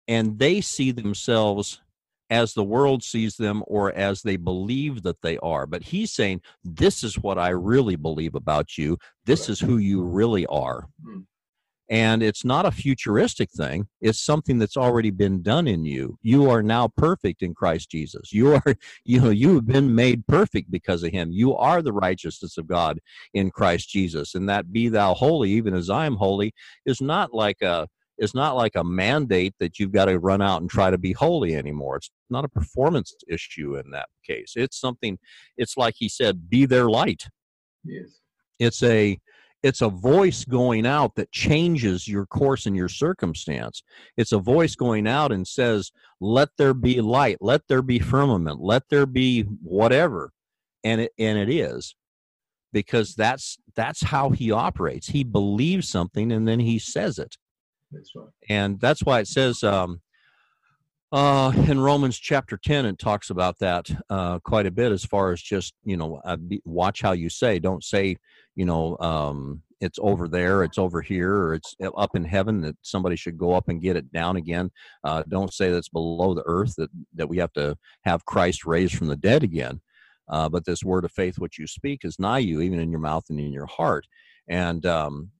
and 0.08 0.40
they 0.40 0.62
see 0.62 0.92
themselves 0.92 1.82
as 2.30 2.54
the 2.54 2.64
world 2.64 3.04
sees 3.04 3.36
them 3.36 3.64
or 3.68 3.94
as 3.94 4.22
they 4.22 4.36
believe 4.36 5.04
that 5.04 5.22
they 5.22 5.38
are. 5.40 5.66
But 5.66 5.84
he's 5.84 6.12
saying, 6.12 6.42
This 6.64 7.04
is 7.04 7.18
what 7.20 7.38
I 7.38 7.50
really 7.50 7.96
believe 7.96 8.36
about 8.36 8.78
you. 8.78 8.98
This 9.26 9.50
is 9.50 9.60
who 9.60 9.78
you 9.78 10.04
really 10.04 10.46
are. 10.48 10.88
Hmm. 11.04 11.22
And 11.90 12.22
it's 12.22 12.44
not 12.44 12.66
a 12.66 12.72
futuristic 12.72 13.50
thing, 13.50 13.88
it's 14.02 14.20
something 14.20 14.60
that's 14.60 14.76
already 14.76 15.10
been 15.10 15.42
done 15.42 15.70
in 15.70 15.86
you. 15.86 16.18
You 16.22 16.50
are 16.50 16.62
now 16.62 16.90
perfect 16.90 17.42
in 17.42 17.54
Christ 17.54 17.90
Jesus. 17.90 18.34
You 18.34 18.56
are, 18.56 18.76
you 19.06 19.22
know, 19.22 19.30
you 19.30 19.56
have 19.56 19.68
been 19.68 19.96
made 19.96 20.28
perfect 20.28 20.70
because 20.70 21.04
of 21.04 21.14
him. 21.14 21.32
You 21.32 21.56
are 21.56 21.82
the 21.82 21.94
righteousness 21.94 22.58
of 22.58 22.68
God 22.68 23.00
in 23.34 23.52
Christ 23.52 23.90
Jesus. 23.90 24.36
And 24.36 24.50
that 24.50 24.74
be 24.74 24.90
thou 24.90 25.14
holy, 25.14 25.52
even 25.52 25.74
as 25.74 25.90
I 25.90 26.06
am 26.06 26.18
holy, 26.18 26.54
is 26.86 27.00
not 27.00 27.34
like 27.34 27.62
a 27.62 27.88
is 28.18 28.34
not 28.34 28.56
like 28.56 28.76
a 28.76 28.84
mandate 28.84 29.54
that 29.60 29.80
you've 29.80 29.92
got 29.92 30.06
to 30.06 30.20
run 30.20 30.42
out 30.42 30.62
and 30.62 30.70
try 30.70 30.90
to 30.90 30.98
be 30.98 31.14
holy 31.14 31.56
anymore. 31.56 31.98
It's 31.98 32.12
not 32.30 32.46
a 32.46 32.50
performance 32.50 33.14
issue 33.28 33.76
in 33.78 33.92
that 33.92 34.10
case. 34.26 34.54
It's 34.56 34.80
something, 34.80 35.20
it's 35.58 35.78
like 35.78 35.96
he 35.98 36.10
said, 36.10 36.50
be 36.50 36.66
there 36.66 36.90
light. 36.90 37.28
Yes. 37.84 38.20
It's 38.60 38.82
a, 38.84 39.20
it's 39.64 39.82
a 39.82 39.90
voice 39.90 40.46
going 40.46 40.86
out 40.86 41.16
that 41.16 41.32
changes 41.32 42.08
your 42.08 42.26
course 42.26 42.66
and 42.66 42.76
your 42.76 42.90
circumstance. 42.90 43.84
It's 44.16 44.32
a 44.32 44.40
voice 44.40 44.76
going 44.76 45.08
out 45.08 45.32
and 45.32 45.48
says, 45.48 45.92
let 46.20 46.50
there 46.58 46.74
be 46.74 47.02
light, 47.02 47.38
let 47.42 47.62
there 47.68 47.82
be 47.82 48.00
firmament, 48.00 48.60
let 48.62 48.84
there 48.90 49.06
be 49.06 49.42
whatever. 49.42 50.32
And 50.84 51.02
it, 51.02 51.12
and 51.20 51.38
it 51.38 51.50
is 51.50 51.96
because 52.72 53.16
that's, 53.16 53.58
that's 53.76 54.04
how 54.04 54.30
he 54.30 54.52
operates. 54.52 55.08
He 55.08 55.24
believes 55.24 55.90
something 55.90 56.32
and 56.32 56.48
then 56.48 56.60
he 56.60 56.80
says 56.80 57.20
it 57.20 57.36
That's 57.92 58.12
right. 58.16 58.28
and 58.50 58.80
that's 58.80 59.04
why 59.04 59.20
it 59.20 59.28
says 59.28 59.64
um, 59.64 60.02
uh, 61.12 61.54
in 61.68 61.80
Romans 61.80 62.18
chapter 62.18 62.58
ten, 62.58 62.86
it 62.86 63.00
talks 63.00 63.30
about 63.30 63.60
that 63.60 63.90
uh, 64.10 64.40
quite 64.40 64.66
a 64.66 64.72
bit 64.72 64.92
as 64.92 65.06
far 65.06 65.32
as 65.32 65.42
just 65.42 65.74
you 65.86 65.96
know 65.96 66.22
uh, 66.26 66.36
be, 66.36 66.62
watch 66.66 67.02
how 67.02 67.14
you 67.14 67.30
say. 67.30 67.60
Don't 67.60 67.84
say 67.84 68.18
you 68.56 68.66
know 68.66 68.98
um, 69.00 69.62
it's 69.80 70.00
over 70.02 70.28
there, 70.28 70.64
it's 70.64 70.78
over 70.78 71.02
here, 71.02 71.34
or 71.34 71.54
it's 71.54 71.76
up 71.98 72.16
in 72.16 72.26
heaven 72.26 72.62
that 72.62 72.76
somebody 72.82 73.16
should 73.16 73.38
go 73.38 73.54
up 73.54 73.70
and 73.70 73.82
get 73.82 73.96
it 73.96 74.12
down 74.12 74.36
again. 74.36 74.70
Uh, 75.04 75.24
don't 75.30 75.54
say 75.54 75.72
that's 75.72 75.90
below 75.90 76.34
the 76.34 76.44
earth 76.46 76.76
that 76.78 76.90
that 77.16 77.30
we 77.30 77.38
have 77.38 77.54
to 77.54 77.78
have 78.04 78.26
Christ 78.26 78.66
raised 78.66 78.96
from 78.96 79.08
the 79.08 79.16
dead 79.16 79.44
again. 79.44 79.80
Uh, 80.30 80.50
but 80.50 80.66
this 80.66 80.84
word 80.84 81.06
of 81.06 81.12
faith, 81.12 81.40
which 81.40 81.58
you 81.58 81.68
speak, 81.68 82.02
is 82.04 82.20
nigh 82.20 82.40
you, 82.40 82.60
even 82.60 82.80
in 82.80 82.92
your 82.92 83.00
mouth 83.00 83.24
and 83.30 83.40
in 83.40 83.54
your 83.54 83.66
heart. 83.66 84.06
And 84.50 84.86
um, 84.86 85.32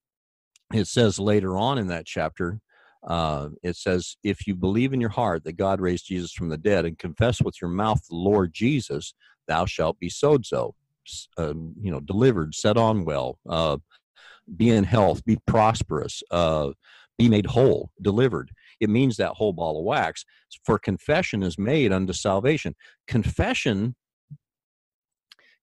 it 0.72 0.86
says 0.86 1.18
later 1.18 1.56
on 1.56 1.78
in 1.78 1.86
that 1.88 2.06
chapter, 2.06 2.60
uh, 3.06 3.48
it 3.62 3.76
says, 3.76 4.16
if 4.22 4.46
you 4.46 4.54
believe 4.54 4.92
in 4.92 5.00
your 5.00 5.10
heart 5.10 5.44
that 5.44 5.56
God 5.56 5.80
raised 5.80 6.06
Jesus 6.06 6.32
from 6.32 6.48
the 6.48 6.58
dead 6.58 6.84
and 6.84 6.98
confess 6.98 7.40
with 7.40 7.60
your 7.60 7.70
mouth 7.70 8.00
the 8.08 8.16
Lord 8.16 8.52
Jesus, 8.52 9.14
thou 9.46 9.64
shalt 9.64 9.98
be 9.98 10.10
sozo, 10.10 10.72
uh, 11.38 11.54
you 11.80 11.90
know, 11.90 12.00
delivered, 12.00 12.54
set 12.54 12.76
on 12.76 13.04
well, 13.04 13.38
uh, 13.48 13.78
be 14.56 14.70
in 14.70 14.84
health, 14.84 15.24
be 15.24 15.38
prosperous, 15.46 16.22
uh, 16.30 16.70
be 17.16 17.28
made 17.28 17.46
whole, 17.46 17.90
delivered. 18.02 18.50
It 18.80 18.90
means 18.90 19.16
that 19.16 19.32
whole 19.32 19.52
ball 19.52 19.78
of 19.78 19.84
wax. 19.84 20.24
For 20.64 20.78
confession 20.78 21.42
is 21.42 21.58
made 21.58 21.92
unto 21.92 22.12
salvation. 22.12 22.74
Confession, 23.06 23.94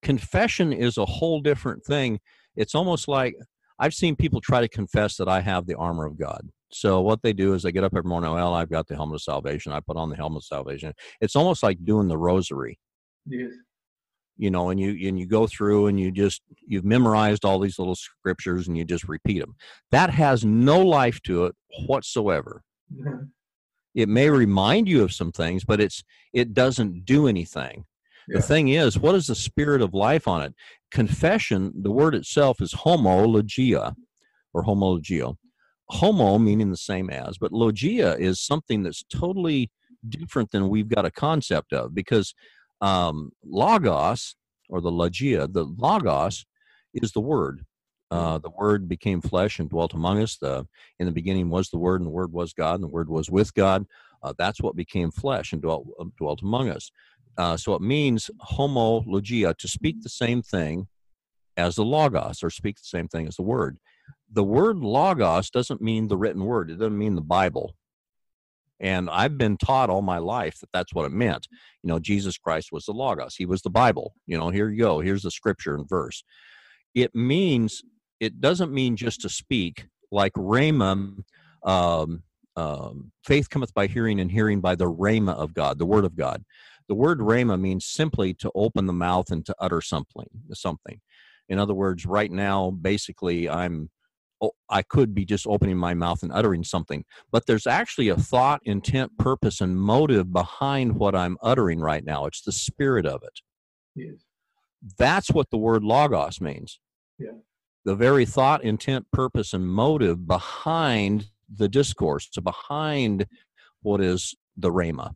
confession 0.02 0.74
is 0.74 0.98
a 0.98 1.06
whole 1.06 1.42
different 1.42 1.84
thing. 1.86 2.20
It's 2.56 2.76
almost 2.76 3.08
like 3.08 3.36
I've 3.80 3.94
seen 3.94 4.16
people 4.16 4.42
try 4.42 4.62
to 4.62 4.68
confess 4.68 5.18
that 5.18 5.28
I 5.28 5.42
have 5.42 5.66
the 5.68 5.76
armor 5.76 6.06
of 6.06 6.18
God. 6.18 6.50
So 6.72 7.02
what 7.02 7.22
they 7.22 7.34
do 7.34 7.54
is 7.54 7.64
they 7.64 7.72
get 7.72 7.84
up 7.84 7.94
every 7.96 8.08
morning. 8.10 8.32
Well, 8.32 8.54
I've 8.54 8.70
got 8.70 8.88
the 8.88 8.96
helmet 8.96 9.16
of 9.16 9.22
salvation. 9.22 9.72
I 9.72 9.80
put 9.80 9.98
on 9.98 10.10
the 10.10 10.16
helmet 10.16 10.38
of 10.44 10.46
salvation. 10.46 10.94
It's 11.22 11.36
almost 11.36 11.64
like 11.64 11.84
doing 11.86 12.08
the 12.08 12.18
rosary, 12.18 12.80
Yes. 13.28 13.52
you 14.38 14.50
know, 14.50 14.70
and 14.70 14.80
you 14.80 15.08
and 15.08 15.18
you 15.20 15.26
go 15.26 15.48
through 15.48 15.88
and 15.88 16.00
you 16.00 16.12
just 16.12 16.42
you've 16.68 16.84
memorized 16.86 17.46
all 17.46 17.60
these 17.60 17.80
little 17.80 17.96
scriptures 17.96 18.68
and 18.68 18.78
you 18.78 18.84
just 18.84 19.08
repeat 19.08 19.40
them. 19.40 19.56
That 19.92 20.10
has 20.10 20.44
no 20.44 20.80
life 20.82 21.22
to 21.24 21.46
it 21.46 21.56
whatsoever. 21.86 22.64
Mm-hmm. 22.94 23.26
It 23.94 24.10
may 24.10 24.30
remind 24.30 24.90
you 24.90 25.04
of 25.04 25.14
some 25.14 25.32
things, 25.32 25.64
but 25.64 25.80
it's 25.80 26.04
it 26.34 26.54
doesn't 26.54 27.06
do 27.06 27.28
anything. 27.28 27.86
Yeah. 28.28 28.38
The 28.38 28.44
thing 28.44 28.70
is, 28.70 28.98
what 29.00 29.16
is 29.16 29.28
the 29.28 29.36
spirit 29.36 29.82
of 29.82 29.94
life 29.94 30.28
on 30.28 30.42
it? 30.42 30.54
Confession, 30.96 31.74
the 31.76 31.92
word 31.92 32.16
itself 32.16 32.62
is 32.62 32.74
homologia 32.74 33.96
or 34.54 34.64
homologio. 34.64 35.36
Homo 35.90 36.40
meaning 36.40 36.72
the 36.72 36.78
same 36.78 37.10
as, 37.10 37.38
but 37.38 37.52
logia 37.52 38.16
is 38.16 38.40
something 38.40 38.82
that's 38.82 39.04
totally 39.10 39.70
different 40.08 40.52
than 40.52 40.70
we've 40.70 40.88
got 40.88 41.04
a 41.04 41.12
concept 41.12 41.74
of 41.74 41.94
because 41.94 42.34
um, 42.80 43.32
logos 43.44 44.38
or 44.70 44.80
the 44.80 44.90
logia, 44.90 45.48
the 45.50 45.66
logos 45.66 46.46
is 46.94 47.12
the 47.12 47.20
word. 47.20 47.66
Uh, 48.10 48.38
the 48.38 48.52
word 48.52 48.88
became 48.88 49.20
flesh 49.20 49.60
and 49.60 49.70
dwelt 49.70 49.94
among 49.94 50.22
us. 50.22 50.38
The 50.38 50.66
in 51.00 51.08
the 51.08 51.12
beginning 51.12 51.50
was 51.50 51.72
the 51.72 51.78
word, 51.78 52.00
and 52.00 52.08
the 52.08 52.14
word 52.14 52.32
was 52.32 52.54
God, 52.54 52.76
and 52.76 52.84
the 52.84 52.88
word 52.88 53.10
was 53.10 53.30
with 53.30 53.54
God. 53.54 53.86
Uh, 54.24 54.34
that's 54.38 54.62
what 54.62 54.78
became 54.78 55.12
flesh 55.12 55.52
and 55.52 55.62
dwelt, 55.62 55.86
dwelt 56.18 56.42
among 56.42 56.70
us. 56.70 56.90
Uh, 57.38 57.58
so 57.58 57.74
it 57.76 57.82
means 57.82 58.30
homologia, 58.42 59.56
to 59.58 59.68
speak 59.68 60.02
the 60.02 60.10
same 60.10 60.42
thing 60.42 60.88
as 61.58 61.76
the 61.76 61.86
logos, 61.86 62.44
or 62.44 62.50
speak 62.50 62.78
the 62.78 62.84
same 62.84 63.08
thing 63.08 63.28
as 63.28 63.36
the 63.36 63.44
word. 63.44 63.78
The 64.32 64.44
word 64.44 64.78
logos 64.78 65.50
doesn't 65.50 65.82
mean 65.82 66.08
the 66.08 66.18
written 66.18 66.44
word, 66.44 66.70
it 66.70 66.80
doesn't 66.80 66.98
mean 66.98 67.16
the 67.16 67.22
Bible. 67.22 67.76
And 68.80 69.10
I've 69.10 69.38
been 69.38 69.56
taught 69.56 69.90
all 69.90 70.02
my 70.02 70.18
life 70.18 70.60
that 70.60 70.70
that's 70.74 70.94
what 70.94 71.06
it 71.06 71.12
meant. 71.14 71.48
You 71.82 71.88
know, 71.88 72.00
Jesus 72.00 72.38
Christ 72.38 72.70
was 72.72 72.86
the 72.86 72.92
logos, 72.92 73.36
he 73.36 73.46
was 73.46 73.62
the 73.62 73.70
Bible. 73.70 74.14
You 74.28 74.38
know, 74.38 74.50
here 74.50 74.70
you 74.70 74.82
go, 74.84 75.00
here's 75.00 75.24
the 75.24 75.32
scripture 75.32 75.76
and 75.76 75.88
verse. 75.88 76.24
It 76.94 77.14
means, 77.16 77.82
it 78.20 78.42
doesn't 78.42 78.74
mean 78.74 78.96
just 78.96 79.22
to 79.22 79.30
speak, 79.30 79.88
like 80.12 80.34
Rhema, 80.34 81.18
um, 81.64 82.24
um, 82.56 83.12
faith 83.26 83.50
cometh 83.50 83.74
by 83.74 83.88
hearing, 83.88 84.20
and 84.20 84.32
hearing 84.32 84.62
by 84.62 84.76
the 84.76 84.90
Rhema 84.90 85.36
of 85.36 85.54
God, 85.54 85.78
the 85.78 85.86
Word 85.86 86.06
of 86.06 86.16
God. 86.16 86.44
The 86.88 86.96
word 86.96 87.20
rhema 87.20 87.60
means 87.60 87.86
simply 87.86 88.34
to 88.36 88.52
open 88.54 88.86
the 88.86 88.94
mouth 88.94 89.32
and 89.32 89.46
to 89.46 89.56
utter 89.60 89.82
something. 89.82 90.28
Something. 90.54 91.02
In 91.50 91.60
other 91.60 91.74
words, 91.74 92.06
right 92.06 92.32
now, 92.32 92.72
basically, 92.72 93.50
I'm 93.50 93.90
oh, 94.42 94.52
I 94.70 94.82
could 94.82 95.14
be 95.14 95.26
just 95.26 95.48
opening 95.48 95.78
my 95.78 95.94
mouth 95.94 96.24
and 96.24 96.32
uttering 96.32 96.64
something, 96.64 97.06
but 97.32 97.46
there's 97.46 97.68
actually 97.68 98.10
a 98.10 98.18
thought, 98.18 98.62
intent, 98.64 99.18
purpose, 99.18 99.62
and 99.62 99.80
motive 99.80 100.32
behind 100.34 100.96
what 100.96 101.16
I'm 101.16 101.38
uttering 101.42 101.80
right 101.80 102.04
now. 102.04 102.26
It's 102.26 102.42
the 102.42 102.52
spirit 102.52 103.06
of 103.06 103.24
it. 103.24 103.40
Yes. 103.96 104.26
That's 104.98 105.32
what 105.32 105.50
the 105.52 105.58
word 105.58 105.84
logos 105.84 106.42
means. 106.42 106.80
Yeah. 107.18 107.38
The 107.86 107.96
very 107.96 108.26
thought, 108.26 108.64
intent, 108.64 109.06
purpose, 109.12 109.54
and 109.54 109.68
motive 109.68 110.28
behind 110.28 111.28
the 111.54 111.70
discourse, 111.70 112.28
to 112.30 112.42
behind 112.42 113.28
what 113.82 114.02
is 114.02 114.36
the 114.58 114.72
rhema. 114.72 115.14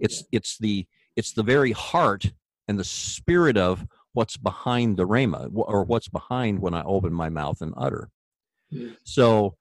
It's 0.00 0.24
it's 0.32 0.58
the 0.58 0.86
it's 1.16 1.32
the 1.32 1.42
very 1.42 1.72
heart 1.72 2.32
and 2.68 2.78
the 2.78 2.84
spirit 2.84 3.56
of 3.56 3.86
what's 4.12 4.36
behind 4.36 4.96
the 4.96 5.06
rhema 5.06 5.50
or 5.52 5.84
what's 5.84 6.08
behind 6.08 6.58
when 6.58 6.74
I 6.74 6.82
open 6.84 7.12
my 7.12 7.28
mouth 7.28 7.60
and 7.60 7.74
utter. 7.76 8.10
So 9.04 9.56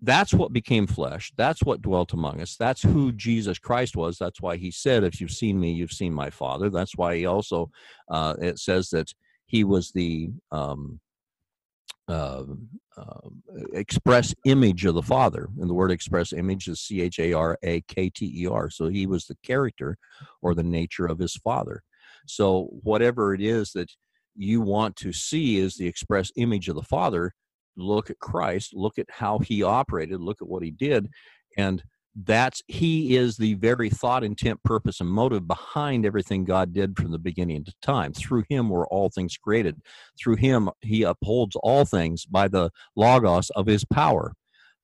that's 0.00 0.32
what 0.32 0.52
became 0.52 0.86
flesh. 0.86 1.32
That's 1.36 1.62
what 1.62 1.82
dwelt 1.82 2.12
among 2.12 2.40
us. 2.40 2.56
That's 2.56 2.82
who 2.82 3.12
Jesus 3.12 3.58
Christ 3.58 3.96
was. 3.96 4.16
That's 4.16 4.40
why 4.40 4.56
he 4.56 4.70
said, 4.70 5.02
If 5.02 5.20
you've 5.20 5.30
seen 5.30 5.58
me, 5.58 5.72
you've 5.72 5.92
seen 5.92 6.14
my 6.14 6.30
Father. 6.30 6.70
That's 6.70 6.96
why 6.96 7.16
he 7.16 7.26
also, 7.26 7.70
uh, 8.08 8.34
it 8.40 8.58
says 8.58 8.90
that 8.90 9.12
he 9.46 9.64
was 9.64 9.90
the 9.90 10.30
um, 10.52 11.00
uh, 12.08 12.12
uh, 12.12 12.44
Um, 12.98 13.42
express 13.72 14.34
image 14.44 14.84
of 14.84 14.94
the 14.94 15.02
Father. 15.02 15.48
And 15.60 15.70
the 15.70 15.74
word 15.74 15.92
express 15.92 16.32
image 16.32 16.66
is 16.66 16.80
C 16.80 17.00
H 17.00 17.20
A 17.20 17.32
R 17.32 17.58
A 17.62 17.80
K 17.82 18.10
T 18.10 18.42
E 18.42 18.46
R. 18.48 18.70
So 18.70 18.88
he 18.88 19.06
was 19.06 19.26
the 19.26 19.36
character 19.44 19.96
or 20.42 20.54
the 20.54 20.64
nature 20.64 21.06
of 21.06 21.18
his 21.18 21.36
Father. 21.36 21.82
So 22.26 22.68
whatever 22.82 23.34
it 23.34 23.40
is 23.40 23.72
that 23.72 23.90
you 24.34 24.60
want 24.60 24.96
to 24.96 25.12
see 25.12 25.58
is 25.58 25.76
the 25.76 25.86
express 25.86 26.32
image 26.36 26.68
of 26.68 26.74
the 26.74 26.82
Father, 26.82 27.32
look 27.76 28.10
at 28.10 28.18
Christ, 28.18 28.74
look 28.74 28.98
at 28.98 29.06
how 29.10 29.38
he 29.38 29.62
operated, 29.62 30.20
look 30.20 30.42
at 30.42 30.48
what 30.48 30.62
he 30.62 30.70
did, 30.70 31.08
and 31.56 31.82
that's 32.16 32.62
he 32.66 33.16
is 33.16 33.36
the 33.36 33.54
very 33.54 33.90
thought, 33.90 34.24
intent, 34.24 34.62
purpose, 34.64 35.00
and 35.00 35.08
motive 35.08 35.46
behind 35.46 36.04
everything 36.04 36.44
God 36.44 36.72
did 36.72 36.96
from 36.96 37.12
the 37.12 37.18
beginning 37.18 37.64
to 37.64 37.74
time. 37.82 38.12
Through 38.12 38.44
him 38.48 38.68
were 38.68 38.88
all 38.88 39.10
things 39.10 39.36
created. 39.36 39.80
Through 40.18 40.36
him, 40.36 40.70
he 40.80 41.02
upholds 41.02 41.56
all 41.62 41.84
things 41.84 42.24
by 42.24 42.48
the 42.48 42.70
logos 42.96 43.50
of 43.50 43.66
his 43.66 43.84
power. 43.84 44.32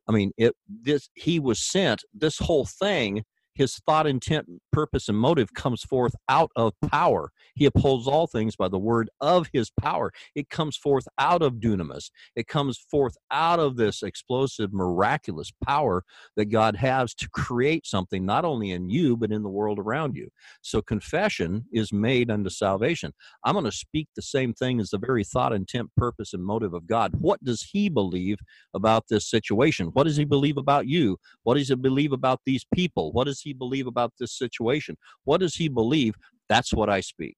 I 0.06 0.12
mean, 0.12 0.32
it 0.36 0.54
this 0.68 1.08
he 1.14 1.40
was 1.40 1.58
sent. 1.58 2.02
This 2.12 2.38
whole 2.38 2.66
thing 2.66 3.24
his 3.54 3.76
thought, 3.86 4.06
intent, 4.06 4.46
purpose, 4.72 5.08
and 5.08 5.18
motive 5.18 5.54
comes 5.54 5.82
forth 5.82 6.14
out 6.28 6.50
of 6.56 6.72
power. 6.90 7.30
He 7.54 7.66
upholds 7.66 8.08
all 8.08 8.26
things 8.26 8.56
by 8.56 8.68
the 8.68 8.78
word 8.78 9.10
of 9.20 9.48
his 9.52 9.70
power. 9.80 10.12
It 10.34 10.50
comes 10.50 10.76
forth 10.76 11.06
out 11.18 11.42
of 11.42 11.54
dunamis. 11.54 12.10
It 12.36 12.48
comes 12.48 12.78
forth 12.90 13.16
out 13.30 13.60
of 13.60 13.76
this 13.76 14.02
explosive, 14.02 14.72
miraculous 14.72 15.52
power 15.64 16.04
that 16.36 16.46
God 16.46 16.76
has 16.76 17.14
to 17.14 17.28
create 17.30 17.86
something 17.86 18.26
not 18.26 18.44
only 18.44 18.70
in 18.72 18.90
you, 18.90 19.16
but 19.16 19.30
in 19.30 19.42
the 19.42 19.48
world 19.48 19.78
around 19.78 20.16
you. 20.16 20.28
So 20.62 20.82
confession 20.82 21.64
is 21.72 21.92
made 21.92 22.30
unto 22.30 22.50
salvation. 22.50 23.12
I'm 23.44 23.54
going 23.54 23.64
to 23.64 23.72
speak 23.72 24.08
the 24.16 24.22
same 24.22 24.52
thing 24.52 24.80
as 24.80 24.90
the 24.90 24.98
very 24.98 25.24
thought, 25.24 25.52
intent, 25.52 25.90
purpose, 25.96 26.32
and 26.32 26.44
motive 26.44 26.74
of 26.74 26.86
God. 26.86 27.12
What 27.18 27.42
does 27.44 27.62
he 27.62 27.88
believe 27.88 28.38
about 28.74 29.04
this 29.08 29.28
situation? 29.28 29.88
What 29.88 30.04
does 30.04 30.16
he 30.16 30.24
believe 30.24 30.56
about 30.56 30.86
you? 30.86 31.18
What 31.42 31.54
does 31.54 31.68
he 31.68 31.74
believe 31.74 32.12
about 32.12 32.40
these 32.44 32.66
people? 32.74 33.12
What 33.12 33.24
does 33.24 33.40
he 33.44 33.52
believe 33.52 33.86
about 33.86 34.12
this 34.18 34.36
situation? 34.36 34.96
What 35.24 35.38
does 35.40 35.54
he 35.54 35.68
believe? 35.68 36.16
That's 36.48 36.74
what 36.74 36.90
I 36.90 37.00
speak. 37.00 37.36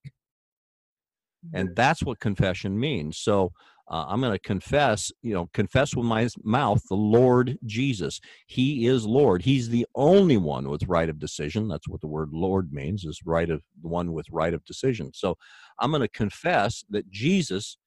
And 1.53 1.75
that's 1.75 2.03
what 2.03 2.19
confession 2.19 2.79
means. 2.79 3.19
So 3.19 3.51
uh, 3.89 4.05
I'm 4.07 4.19
going 4.19 4.33
to 4.33 4.39
confess, 4.39 5.11
you 5.21 5.33
know, 5.33 5.47
confess 5.53 5.95
with 5.95 6.05
my 6.05 6.27
mouth 6.43 6.81
the 6.89 6.95
Lord 6.95 7.57
Jesus. 7.65 8.19
He 8.45 8.85
is 8.85 9.05
Lord. 9.05 9.43
He's 9.43 9.69
the 9.69 9.85
only 9.95 10.35
one 10.35 10.69
with 10.69 10.83
right 10.87 11.07
of 11.09 11.19
decision. 11.19 11.69
That's 11.69 11.87
what 11.87 12.01
the 12.01 12.07
word 12.07 12.29
Lord 12.33 12.73
means, 12.73 13.05
is 13.05 13.21
right 13.23 13.49
of 13.49 13.61
the 13.81 13.87
one 13.87 14.11
with 14.11 14.25
right 14.29 14.53
of 14.53 14.65
decision. 14.65 15.11
So 15.13 15.37
I'm 15.79 15.91
going 15.91 16.01
to 16.01 16.09
confess 16.09 16.83
that 16.89 17.09
Jesus 17.09 17.77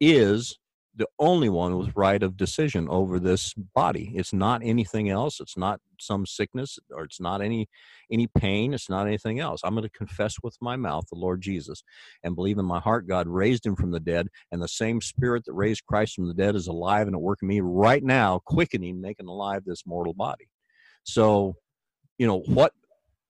is 0.00 0.58
the 0.94 1.06
only 1.18 1.48
one 1.48 1.78
with 1.78 1.96
right 1.96 2.22
of 2.22 2.36
decision 2.36 2.88
over 2.88 3.20
this 3.20 3.54
body. 3.54 4.12
It's 4.14 4.32
not 4.32 4.62
anything 4.64 5.08
else. 5.08 5.38
It's 5.40 5.56
not 5.56 5.80
some 6.00 6.26
sickness 6.26 6.78
or 6.90 7.04
it's 7.04 7.20
not 7.20 7.40
any 7.40 7.68
any 8.10 8.26
pain. 8.26 8.74
It's 8.74 8.90
not 8.90 9.06
anything 9.06 9.38
else. 9.38 9.60
I'm 9.62 9.74
going 9.74 9.88
to 9.88 9.90
confess 9.90 10.36
with 10.42 10.56
my 10.60 10.76
mouth 10.76 11.06
the 11.08 11.18
lord 11.18 11.40
jesus 11.40 11.82
and 12.22 12.34
believe 12.34 12.58
in 12.58 12.64
my 12.64 12.80
heart 12.80 13.06
god 13.06 13.26
raised 13.28 13.64
him 13.64 13.76
from 13.76 13.90
the 13.90 14.00
dead 14.00 14.28
and 14.50 14.60
the 14.60 14.68
same 14.68 15.00
spirit 15.00 15.44
that 15.44 15.52
raised 15.52 15.84
christ 15.86 16.14
from 16.14 16.26
the 16.26 16.34
dead 16.34 16.54
is 16.56 16.66
alive 16.66 17.06
and 17.06 17.14
at 17.14 17.22
work 17.22 17.38
in 17.42 17.48
me 17.48 17.60
right 17.60 18.02
now 18.02 18.40
quickening 18.44 19.00
making 19.00 19.26
alive 19.26 19.62
this 19.64 19.86
mortal 19.86 20.14
body. 20.14 20.48
So 21.04 21.56
you 22.18 22.26
know 22.26 22.40
what 22.40 22.72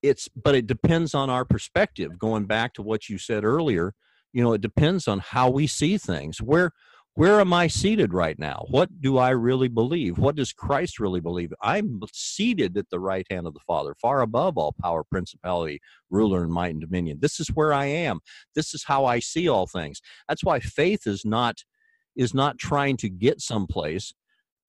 it's 0.02 0.28
but 0.28 0.54
it 0.54 0.66
depends 0.66 1.14
on 1.14 1.28
our 1.28 1.44
perspective. 1.44 2.18
Going 2.18 2.46
back 2.46 2.74
to 2.74 2.82
what 2.82 3.08
you 3.08 3.18
said 3.18 3.44
earlier 3.44 3.94
you 4.32 4.42
know 4.42 4.52
it 4.52 4.60
depends 4.60 5.08
on 5.08 5.20
how 5.20 5.50
we 5.50 5.66
see 5.66 5.98
things. 5.98 6.40
Where 6.40 6.72
where 7.18 7.40
am 7.40 7.52
I 7.52 7.66
seated 7.66 8.14
right 8.14 8.38
now? 8.38 8.64
What 8.70 9.00
do 9.00 9.18
I 9.18 9.30
really 9.30 9.66
believe? 9.66 10.18
What 10.18 10.36
does 10.36 10.52
Christ 10.52 11.00
really 11.00 11.18
believe? 11.18 11.52
I'm 11.60 12.00
seated 12.12 12.76
at 12.76 12.88
the 12.90 13.00
right 13.00 13.26
hand 13.28 13.48
of 13.48 13.54
the 13.54 13.60
Father, 13.66 13.96
far 14.00 14.20
above 14.20 14.56
all 14.56 14.72
power, 14.80 15.02
principality, 15.02 15.80
ruler, 16.10 16.44
and 16.44 16.52
might 16.52 16.74
and 16.74 16.80
dominion. 16.80 17.18
This 17.20 17.40
is 17.40 17.48
where 17.48 17.72
I 17.72 17.86
am. 17.86 18.20
This 18.54 18.72
is 18.72 18.84
how 18.84 19.04
I 19.04 19.18
see 19.18 19.48
all 19.48 19.66
things. 19.66 20.00
That's 20.28 20.44
why 20.44 20.60
faith 20.60 21.08
is 21.08 21.24
not 21.24 21.64
is 22.14 22.34
not 22.34 22.56
trying 22.56 22.96
to 22.98 23.08
get 23.08 23.40
someplace 23.40 24.14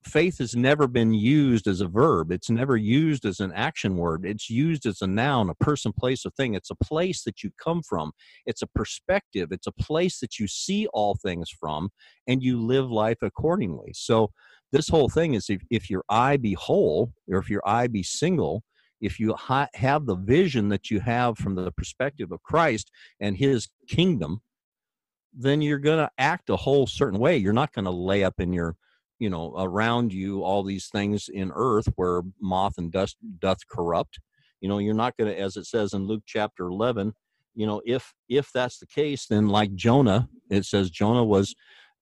faith 0.04 0.38
has 0.38 0.56
never 0.56 0.88
been 0.88 1.14
used 1.14 1.68
as 1.68 1.82
a 1.82 1.88
verb. 1.88 2.32
It's 2.32 2.50
never 2.50 2.78
used 2.78 3.26
as 3.26 3.40
an 3.40 3.52
action 3.54 3.98
word. 3.98 4.26
It's 4.26 4.50
used 4.50 4.86
as 4.86 5.02
a 5.02 5.08
noun, 5.08 5.50
a 5.50 5.56
person, 5.56 5.92
place, 5.92 6.26
a 6.26 6.32
thing. 6.32 6.54
It's 6.54 6.72
a 6.72 6.76
place 6.76 7.24
that 7.24 7.44
you 7.44 7.52
come 7.62 7.82
from. 7.82 8.12
It's 8.46 8.62
a 8.62 8.68
perspective. 8.68 9.50
It's 9.52 9.68
a 9.68 9.72
place 9.72 10.20
that 10.20 10.40
you 10.40 10.48
see 10.48 10.88
all 10.94 11.16
things 11.16 11.50
from 11.50 11.90
and 12.28 12.42
you 12.42 12.62
live 12.62 12.90
life 12.90 13.22
accordingly. 13.22 13.92
So, 13.94 14.32
this 14.72 14.88
whole 14.88 15.10
thing 15.10 15.34
is 15.34 15.50
if, 15.50 15.64
if 15.72 15.90
your 15.90 16.04
eye 16.10 16.38
be 16.38 16.54
whole 16.54 17.12
or 17.28 17.40
if 17.40 17.50
your 17.50 17.68
eye 17.68 17.88
be 17.88 18.04
single, 18.04 18.64
if 19.02 19.20
you 19.20 19.34
ha- 19.34 19.68
have 19.74 20.06
the 20.06 20.16
vision 20.16 20.70
that 20.70 20.92
you 20.92 21.00
have 21.00 21.40
from 21.40 21.56
the 21.56 21.72
perspective 21.72 22.32
of 22.32 22.44
Christ 22.44 22.92
and 23.20 23.36
his 23.36 23.68
kingdom, 23.88 24.42
then 25.34 25.64
you're 25.64 25.80
going 25.80 25.98
to 25.98 26.12
act 26.20 26.52
a 26.52 26.56
whole 26.56 26.86
certain 26.86 27.20
way. 27.20 27.38
You're 27.38 27.52
not 27.52 27.74
going 27.74 27.86
to 27.86 27.92
lay 27.92 28.24
up 28.24 28.40
in 28.40 28.54
your 28.54 28.76
you 29.20 29.30
know 29.30 29.54
around 29.58 30.12
you 30.14 30.44
all 30.44 30.64
these 30.64 30.88
things 30.88 31.30
in 31.32 31.52
earth 31.54 31.88
where 31.96 32.22
moth 32.42 32.78
and 32.78 32.92
dust 32.92 33.18
doth 33.40 33.60
corrupt 33.70 34.20
you 34.62 34.70
know 34.70 34.80
you're 34.80 34.94
not 34.94 35.16
going 35.18 35.32
to 35.32 35.40
as 35.40 35.58
it 35.58 35.66
says 35.66 35.94
in 35.94 36.08
luke 36.08 36.24
chapter 36.26 36.68
11 36.68 37.14
you 37.54 37.68
know 37.68 37.82
if 37.86 38.14
if 38.28 38.50
that's 38.54 38.80
the 38.80 38.88
case 38.88 39.28
then 39.28 39.48
like 39.48 39.74
jonah 39.76 40.28
it 40.50 40.66
says 40.66 40.90
jonah 40.90 41.24
was 41.24 41.54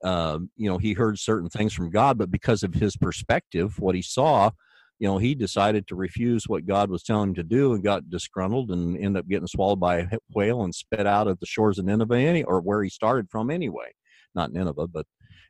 uh, 0.04 0.38
you 0.56 0.70
know 0.70 0.78
he 0.78 0.94
heard 0.94 1.18
certain 1.18 1.50
things 1.50 1.74
from 1.74 1.90
god 1.90 2.18
but 2.18 2.30
because 2.30 2.62
of 2.62 2.76
his 2.76 2.96
perspective 2.96 3.80
what 3.80 3.96
he 3.96 4.02
saw 4.02 4.52
you 5.00 5.08
know 5.08 5.18
he 5.18 5.34
decided 5.34 5.88
to 5.88 5.96
refuse 5.96 6.48
what 6.48 6.68
god 6.68 6.90
was 6.90 7.02
telling 7.02 7.30
him 7.30 7.36
to 7.36 7.44
do 7.44 7.74
and 7.74 7.84
got 7.84 8.10
disgruntled 8.10 8.70
and 8.70 8.96
ended 8.98 9.20
up 9.20 9.28
getting 9.28 9.48
swallowed 9.48 9.80
by 9.80 9.98
a 9.98 10.08
whale 10.36 10.64
and 10.64 10.76
spit 10.76 11.08
out 11.08 11.28
at 11.28 11.40
the 11.40 11.46
shores 11.48 11.80
of 11.80 11.86
nineveh 11.86 12.16
any, 12.16 12.44
or 12.44 12.62
where 12.62 12.84
he 12.84 12.90
started 12.90 13.30
from 13.30 13.50
anyway. 13.50 13.92
Not 14.36 14.54
nineveh 14.54 14.88
but 14.88 15.08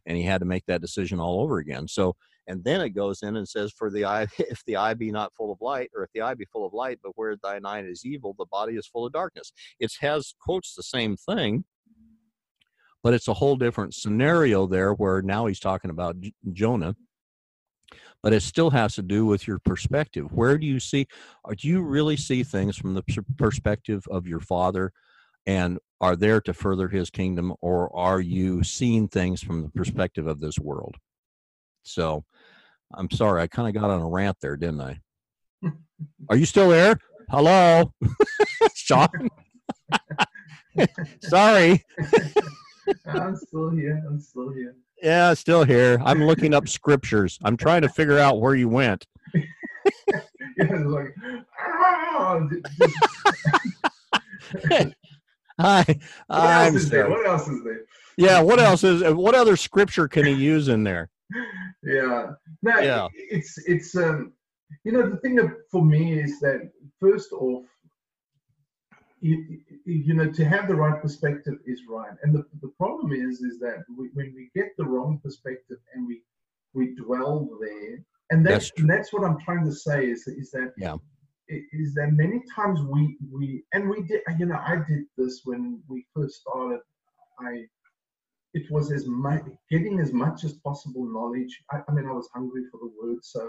and 0.08 0.18
he 0.18 0.24
had 0.24 0.40
to 0.40 0.46
make 0.46 0.66
that 0.66 0.82
decision 0.82 1.20
all 1.20 1.42
over 1.42 1.60
again. 1.60 1.88
So, 1.88 2.16
and 2.48 2.64
then 2.64 2.80
it 2.82 2.92
goes 2.92 3.22
in 3.22 3.36
and 3.36 3.48
says, 3.48 3.72
"For 3.78 3.92
the 3.92 4.06
eye, 4.06 4.26
if 4.40 4.64
the 4.66 4.78
eye 4.78 4.96
be 4.96 5.12
not 5.12 5.34
full 5.36 5.52
of 5.52 5.62
light, 5.62 5.92
or 5.96 6.04
if 6.04 6.10
the 6.14 6.22
eye 6.22 6.34
be 6.34 6.46
full 6.46 6.66
of 6.66 6.74
light, 6.74 7.00
but 7.04 7.12
where 7.16 7.36
thine 7.44 7.66
eye 7.66 7.84
is 7.86 8.06
evil, 8.06 8.34
the 8.40 8.48
body 8.50 8.76
is 8.76 8.88
full 8.88 9.06
of 9.06 9.14
darkness." 9.14 9.52
It 9.80 9.92
has 10.00 10.34
quotes 10.42 10.74
the 10.74 10.84
same 10.84 11.18
thing, 11.18 11.66
but 13.04 13.14
it's 13.14 13.28
a 13.28 13.34
whole 13.36 13.58
different 13.58 13.94
scenario 13.94 14.66
there. 14.66 14.94
Where 14.94 15.22
now 15.22 15.46
he's 15.46 15.60
talking 15.60 15.92
about 15.92 16.20
J- 16.22 16.34
Jonah, 16.54 16.96
but 18.24 18.32
it 18.32 18.42
still 18.42 18.70
has 18.70 18.96
to 18.96 19.02
do 19.02 19.26
with 19.26 19.46
your 19.46 19.60
perspective. 19.60 20.32
Where 20.32 20.58
do 20.58 20.66
you 20.66 20.80
see? 20.80 21.08
Or 21.44 21.54
do 21.54 21.68
you 21.68 21.82
really 21.82 22.18
see 22.18 22.44
things 22.44 22.78
from 22.78 22.94
the 22.94 23.04
perspective 23.38 24.06
of 24.10 24.26
your 24.26 24.40
father? 24.40 24.94
And 25.48 25.80
are 26.00 26.16
there 26.16 26.40
to 26.42 26.54
further 26.54 26.90
his 26.90 27.10
kingdom 27.10 27.54
or 27.62 27.96
are 27.96 28.22
you 28.22 28.64
seeing 28.64 29.08
things 29.08 29.42
from 29.42 29.64
the 29.64 29.70
perspective 29.70 30.28
of 30.28 30.40
this 30.40 30.60
world? 30.60 30.98
So 31.82 32.26
i'm 32.94 33.10
sorry 33.12 33.42
i 33.42 33.48
kind 33.48 33.68
of 33.68 33.82
got 33.82 33.90
on 33.90 34.02
a 34.02 34.08
rant 34.08 34.38
there 34.42 34.56
didn't 34.56 34.82
i? 34.82 35.00
Are 36.30 36.36
you 36.38 36.46
still 36.46 36.70
there? 36.70 37.00
Hello? 37.30 37.92
Sean? 38.76 39.10
Sorry. 41.22 41.84
I'm 43.06 43.36
still 43.36 43.70
here 43.72 44.04
i'm 44.08 44.20
still 44.20 44.54
here. 44.54 44.76
Yeah 45.02 45.34
still 45.34 45.64
here. 45.64 46.00
I'm 46.04 46.24
looking 46.24 46.54
up 46.54 46.68
scriptures. 46.68 47.40
I'm 47.44 47.58
trying 47.58 47.82
to 47.82 47.90
figure 47.90 48.20
out 48.20 48.40
where 48.40 48.56
you 48.56 48.70
went. 48.70 49.08
Yeah, 50.58 50.84
like, 50.86 51.16
ah! 51.60 52.40
Hi. 55.60 55.84
What 56.28 56.40
I'm 56.40 56.74
else 56.74 56.84
is 56.84 56.90
there? 56.90 57.10
What 57.10 57.26
else 57.26 57.48
is 57.48 57.64
there? 57.64 57.82
Yeah, 58.18 58.42
what 58.42 58.60
else 58.60 58.84
is 58.84 59.04
what 59.14 59.36
other 59.36 59.56
scripture 59.56 60.08
can 60.08 60.26
he 60.26 60.34
use 60.34 60.68
in 60.68 60.84
there? 60.84 61.10
Yeah. 61.84 62.32
No, 62.64 62.80
Yeah. 62.80 63.08
it's 63.14 63.58
it's 63.60 63.96
um 63.96 64.34
you 64.84 64.92
know 64.92 65.08
the 65.10 65.18
thing 65.18 65.40
of, 65.40 65.52
for 65.72 65.86
me 65.86 66.20
is 66.20 66.40
that 66.40 66.70
first 67.00 67.32
off 67.32 67.66
you, 69.22 69.60
you 69.86 70.14
know 70.14 70.30
to 70.32 70.44
have 70.44 70.68
the 70.68 70.76
right 70.76 71.00
perspective 71.02 71.56
is 71.66 71.82
right 71.88 72.12
and 72.24 72.34
the, 72.36 72.44
the 72.62 72.72
problem 72.78 73.14
is 73.14 73.42
is 73.42 73.60
that 73.60 73.78
we, 73.98 74.10
when 74.14 74.34
we 74.36 74.50
get 74.60 74.70
the 74.78 74.86
wrong 74.86 75.20
perspective 75.24 75.78
and 75.94 76.08
we 76.08 76.22
we 76.74 76.96
dwell 76.96 77.48
there 77.62 78.04
and 78.32 78.46
that's 78.46 78.70
That's 78.70 78.80
and 78.82 78.90
that's 78.90 79.14
what 79.14 79.24
i'm 79.24 79.40
trying 79.40 79.64
to 79.66 79.74
say 79.74 80.08
is 80.10 80.28
is 80.28 80.52
that 80.52 80.74
Yeah. 80.78 80.98
Is 81.50 81.94
that 81.96 82.12
many 82.12 82.42
times 82.54 82.82
we 82.82 83.18
we 83.32 83.64
and 83.74 83.90
we 83.90 84.04
did 84.04 84.22
you 84.38 84.46
know 84.46 84.60
I 84.66 84.78
did 84.88 85.06
this 85.18 85.42
when 85.46 85.82
we 85.88 86.06
first 86.16 86.42
started. 86.42 86.80
I 87.40 87.68
it 88.54 88.70
was 88.72 88.92
as 88.92 89.06
much 89.06 89.44
getting 89.70 90.00
as 90.00 90.12
much 90.12 90.44
as 90.44 90.54
possible 90.54 91.06
knowledge. 91.06 91.62
I, 91.72 91.82
I, 91.88 91.92
mean, 91.94 92.08
I 92.08 92.12
was 92.12 92.30
hungry 92.34 92.64
for 92.72 92.80
the 92.80 92.92
word, 93.00 93.20
so 93.24 93.48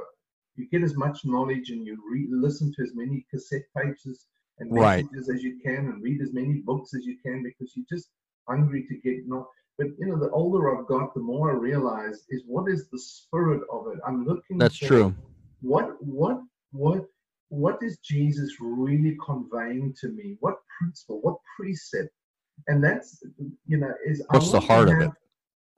you 0.56 0.68
get 0.68 0.82
as 0.82 0.96
much 0.96 1.24
knowledge 1.24 1.70
and 1.70 1.87
you 1.87 1.96
re- 2.11 2.28
listen 2.30 2.72
to 2.74 2.82
as 2.82 2.90
many 2.94 3.24
cassette 3.30 3.62
tapes 3.76 4.06
as, 4.06 4.26
and 4.58 4.70
messages 4.72 5.28
right. 5.28 5.37
as 5.37 5.42
you 5.42 5.58
can, 5.64 5.87
and 5.87 6.02
read 6.02 6.20
as 6.20 6.32
many 6.32 6.54
books 6.54 6.94
as 6.94 7.04
you 7.04 7.16
can 7.24 7.42
because 7.42 7.72
you're 7.76 7.87
just 7.88 8.11
hungry 8.48 8.84
to 8.88 8.96
get 8.96 9.26
not. 9.26 9.46
But 9.78 9.88
you 9.98 10.06
know, 10.06 10.18
the 10.18 10.30
older 10.30 10.76
I've 10.76 10.88
got, 10.88 11.14
the 11.14 11.20
more 11.20 11.52
I 11.52 11.54
realize 11.54 12.24
is 12.30 12.42
what 12.46 12.68
is 12.68 12.88
the 12.88 12.98
spirit 12.98 13.62
of 13.72 13.87
it. 13.92 14.00
I'm 14.06 14.26
looking. 14.26 14.58
That's 14.58 14.76
true. 14.76 15.14
What 15.62 16.02
what 16.04 16.42
what 16.72 17.06
what 17.48 17.78
is 17.82 17.98
Jesus 17.98 18.56
really 18.61 19.16
conveying 19.24 19.94
to 20.00 20.08
me? 20.08 20.37
What 20.40 20.56
principle? 20.78 21.20
What 21.22 21.37
precept? 21.56 22.11
and 22.66 22.82
that's 22.82 23.22
you 23.66 23.76
know 23.76 23.92
is 24.04 24.22
what's 24.28 24.50
the 24.50 24.61
heart 24.61 24.88
have, 24.88 24.96
of 24.98 25.02
it 25.04 25.11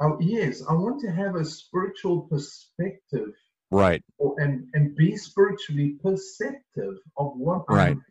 oh 0.01 0.17
yes 0.21 0.63
i 0.69 0.73
want 0.73 1.01
to 1.01 1.11
have 1.11 1.37
a 1.37 1.45
spiritual 1.45 2.23
perspective 2.23 3.33
right 3.71 4.03
or, 4.19 4.35
and 4.39 4.67
and 4.75 4.97
be 4.97 5.17
spiritually 5.17 5.97
perceptive 6.03 6.95
of 7.19 7.33
what 7.37 7.65
right. 7.69 7.91
i'm 7.91 8.05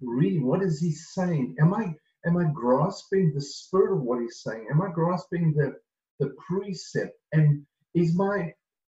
reading 0.00 0.44
what 0.44 0.62
is 0.62 0.80
he 0.80 0.90
saying 0.90 1.54
am 1.60 1.72
i 1.72 1.94
am 2.26 2.36
i 2.36 2.44
grasping 2.52 3.32
the 3.34 3.40
spirit 3.40 3.94
of 3.94 4.02
what 4.02 4.20
he's 4.20 4.42
saying 4.42 4.66
am 4.70 4.82
i 4.82 4.90
grasping 4.90 5.52
the 5.54 5.74
the 6.18 6.34
precept 6.48 7.16
and 7.32 7.64
is 7.94 8.14
my 8.14 8.52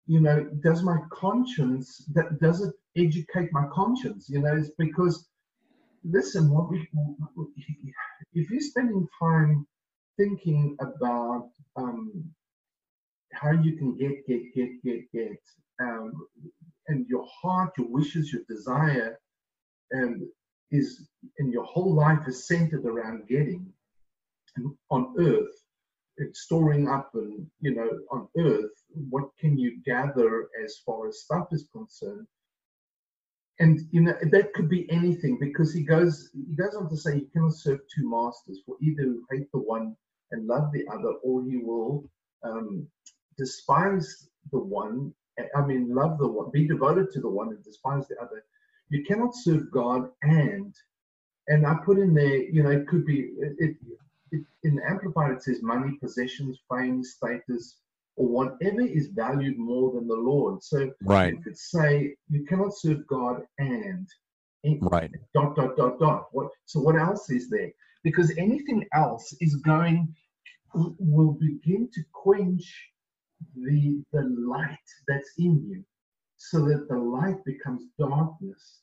you 0.08 0.20
know 0.20 0.44
does 0.62 0.82
my 0.82 0.98
conscience 1.12 2.04
that 2.14 2.40
does 2.40 2.62
it 2.66 2.74
educate 2.96 3.48
my 3.52 3.66
conscience 3.72 4.28
you 4.28 4.40
know? 4.40 4.56
It's 4.56 4.70
because 4.78 5.28
listen, 6.04 6.50
what 6.50 6.70
we, 6.70 6.88
if 8.34 8.50
you're 8.50 8.60
spending 8.60 9.06
time 9.20 9.66
thinking 10.16 10.76
about 10.80 11.50
um, 11.76 12.24
how 13.32 13.52
you 13.52 13.76
can 13.76 13.96
get, 13.96 14.26
get, 14.26 14.42
get, 14.54 14.82
get, 14.84 15.12
get, 15.12 15.38
um, 15.80 16.12
and 16.88 17.06
your 17.08 17.26
heart, 17.26 17.70
your 17.76 17.88
wishes, 17.88 18.32
your 18.32 18.42
desire, 18.48 19.18
and 19.90 20.22
is, 20.70 21.08
and 21.38 21.52
your 21.52 21.64
whole 21.64 21.94
life 21.94 22.26
is 22.26 22.46
centered 22.46 22.84
around 22.84 23.28
getting 23.28 23.72
on 24.90 25.14
earth, 25.18 25.62
storing 26.32 26.88
up 26.88 27.10
and 27.14 27.46
you 27.60 27.74
know 27.74 27.88
on 28.10 28.28
earth 28.38 28.70
what 29.10 29.30
can 29.38 29.58
you 29.58 29.80
gather 29.84 30.48
as 30.64 30.78
far 30.84 31.08
as 31.08 31.20
stuff 31.20 31.48
is 31.52 31.68
concerned? 31.72 32.26
And 33.60 33.80
you 33.90 34.02
know 34.02 34.14
that 34.30 34.52
could 34.54 34.68
be 34.68 34.90
anything 34.90 35.38
because 35.40 35.72
he 35.72 35.82
goes 35.82 36.30
he 36.32 36.54
goes 36.54 36.74
on 36.76 36.88
to 36.88 36.96
say 36.96 37.16
you 37.16 37.28
cannot 37.32 37.54
serve 37.54 37.80
two 37.94 38.08
masters. 38.08 38.60
For 38.64 38.76
either 38.80 39.02
you 39.02 39.26
hate 39.30 39.50
the 39.52 39.58
one 39.58 39.96
and 40.30 40.46
love 40.46 40.70
the 40.72 40.86
other 40.92 41.12
or 41.24 41.42
you 41.42 41.66
will 41.66 42.10
um, 42.44 42.86
despise 43.36 44.28
the 44.52 44.58
one 44.58 45.12
i 45.56 45.64
mean 45.64 45.94
love 45.94 46.18
the 46.18 46.26
one 46.26 46.50
be 46.50 46.66
devoted 46.66 47.10
to 47.10 47.20
the 47.20 47.28
one 47.28 47.48
and 47.48 47.64
despise 47.64 48.06
the 48.08 48.16
other. 48.20 48.44
You 48.90 49.04
cannot 49.04 49.34
serve 49.34 49.70
god 49.70 50.10
and 50.22 50.74
and 51.48 51.66
i 51.66 51.74
put 51.84 51.98
in 51.98 52.14
there 52.14 52.36
you 52.36 52.62
know 52.62 52.70
it 52.70 52.86
could 52.86 53.04
be 53.04 53.32
it, 53.38 53.54
it 53.58 53.76
in 54.62 54.80
amplified 54.88 55.32
it 55.32 55.42
says 55.42 55.62
money 55.62 55.96
possessions 56.00 56.58
fame 56.70 57.02
status 57.02 57.76
or 58.16 58.26
whatever 58.26 58.80
is 58.80 59.08
valued 59.14 59.56
more 59.58 59.92
than 59.92 60.08
the 60.08 60.14
Lord. 60.14 60.62
So 60.62 60.90
right. 61.02 61.32
you 61.32 61.40
could 61.40 61.56
say 61.56 62.16
you 62.28 62.44
cannot 62.46 62.74
serve 62.76 63.06
God 63.06 63.42
and, 63.58 64.08
right 64.80 65.10
dot 65.34 65.54
dot 65.54 65.76
dot 65.76 66.00
dot. 66.00 66.26
What 66.32 66.48
so 66.66 66.80
what 66.80 66.96
else 66.96 67.30
is 67.30 67.48
there? 67.48 67.70
Because 68.02 68.36
anything 68.36 68.84
else 68.92 69.34
is 69.40 69.56
going 69.56 70.14
will 70.74 71.32
begin 71.32 71.88
to 71.94 72.02
quench 72.12 72.90
the 73.54 74.02
the 74.12 74.22
light 74.46 74.88
that's 75.06 75.30
in 75.38 75.64
you 75.68 75.84
so 76.36 76.64
that 76.66 76.88
the 76.88 76.98
light 76.98 77.42
becomes 77.44 77.84
darkness 77.98 78.80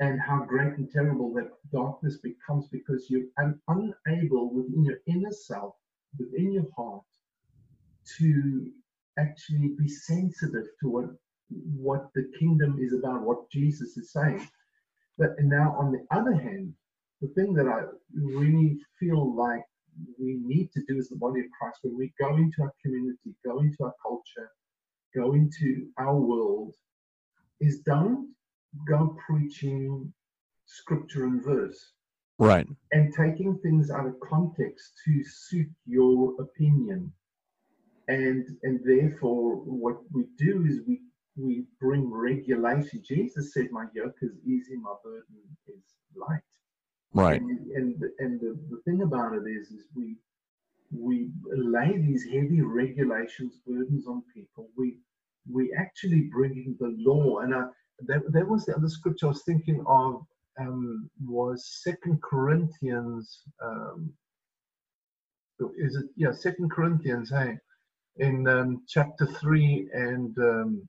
and 0.00 0.20
how 0.20 0.44
great 0.44 0.76
and 0.76 0.90
terrible 0.90 1.32
that 1.34 1.50
darkness 1.72 2.18
becomes 2.18 2.68
because 2.68 3.06
you're 3.08 3.28
un- 3.38 3.60
unable 3.68 4.52
within 4.52 4.84
your 4.84 4.98
inner 5.06 5.32
self 5.32 5.74
within 6.18 6.52
your 6.52 6.66
heart 6.76 7.02
to 8.18 8.70
actually 9.18 9.68
be 9.78 9.88
sensitive 9.88 10.66
to 10.80 10.88
what 10.88 11.06
what 11.76 12.08
the 12.14 12.30
kingdom 12.38 12.78
is 12.80 12.92
about, 12.92 13.22
what 13.22 13.48
Jesus 13.50 13.96
is 13.96 14.12
saying. 14.12 14.46
But 15.18 15.30
now, 15.40 15.76
on 15.78 15.92
the 15.92 16.04
other 16.10 16.34
hand, 16.34 16.74
the 17.22 17.28
thing 17.28 17.54
that 17.54 17.68
I 17.68 17.82
really 18.14 18.78
feel 18.98 19.34
like 19.34 19.62
we 20.18 20.40
need 20.44 20.72
to 20.72 20.82
do 20.88 20.98
as 20.98 21.08
the 21.08 21.16
body 21.16 21.40
of 21.40 21.46
Christ, 21.58 21.78
when 21.82 21.96
we 21.96 22.12
go 22.20 22.36
into 22.36 22.62
our 22.62 22.72
community, 22.84 23.34
go 23.44 23.60
into 23.60 23.84
our 23.84 23.94
culture, 24.02 24.50
go 25.14 25.34
into 25.34 25.88
our 25.98 26.16
world, 26.16 26.74
is 27.60 27.80
don't 27.80 28.34
go 28.88 29.16
preaching 29.26 30.12
scripture 30.66 31.24
and 31.24 31.42
verse. 31.42 31.92
Right. 32.38 32.66
And 32.92 33.14
taking 33.14 33.58
things 33.58 33.90
out 33.90 34.06
of 34.06 34.14
context 34.20 34.92
to 35.04 35.24
suit 35.24 35.70
your 35.86 36.34
opinion 36.40 37.12
and 38.08 38.46
and 38.62 38.80
therefore 38.84 39.56
what 39.56 39.96
we 40.12 40.26
do 40.38 40.64
is 40.68 40.80
we 40.86 41.00
we 41.36 41.64
bring 41.80 42.10
regulation. 42.10 43.02
Jesus 43.04 43.52
said, 43.52 43.70
"My 43.70 43.86
yoke 43.94 44.16
is 44.22 44.38
easy, 44.44 44.76
my 44.76 44.94
burden 45.04 45.36
is 45.68 45.82
light." 46.16 46.40
Right. 47.12 47.40
And 47.40 47.70
and, 47.72 48.02
and 48.18 48.40
the, 48.40 48.58
the 48.70 48.80
thing 48.84 49.02
about 49.02 49.34
it 49.34 49.48
is, 49.48 49.70
is 49.70 49.84
we 49.94 50.16
we 50.90 51.30
lay 51.44 51.96
these 51.98 52.24
heavy 52.24 52.62
regulations, 52.62 53.58
burdens 53.66 54.06
on 54.06 54.22
people. 54.32 54.68
We 54.76 54.98
we 55.50 55.74
actually 55.78 56.22
bringing 56.32 56.76
the 56.78 56.94
law, 56.98 57.40
and 57.40 57.54
uh, 57.54 57.66
that 58.00 58.22
that 58.32 58.48
was 58.48 58.66
the 58.66 58.76
other 58.76 58.88
scripture 58.88 59.26
I 59.26 59.30
was 59.30 59.42
thinking 59.44 59.84
of. 59.86 60.22
Um, 60.58 61.10
was 61.22 61.82
Second 61.82 62.22
Corinthians. 62.22 63.42
Um, 63.62 64.12
is 65.78 65.96
it 65.96 66.06
yeah? 66.16 66.32
Second 66.32 66.70
Corinthians. 66.70 67.30
Hey, 67.30 67.58
in 68.18 68.46
um, 68.48 68.82
chapter 68.88 69.26
3 69.26 69.88
and 69.92 70.36
um, 70.38 70.88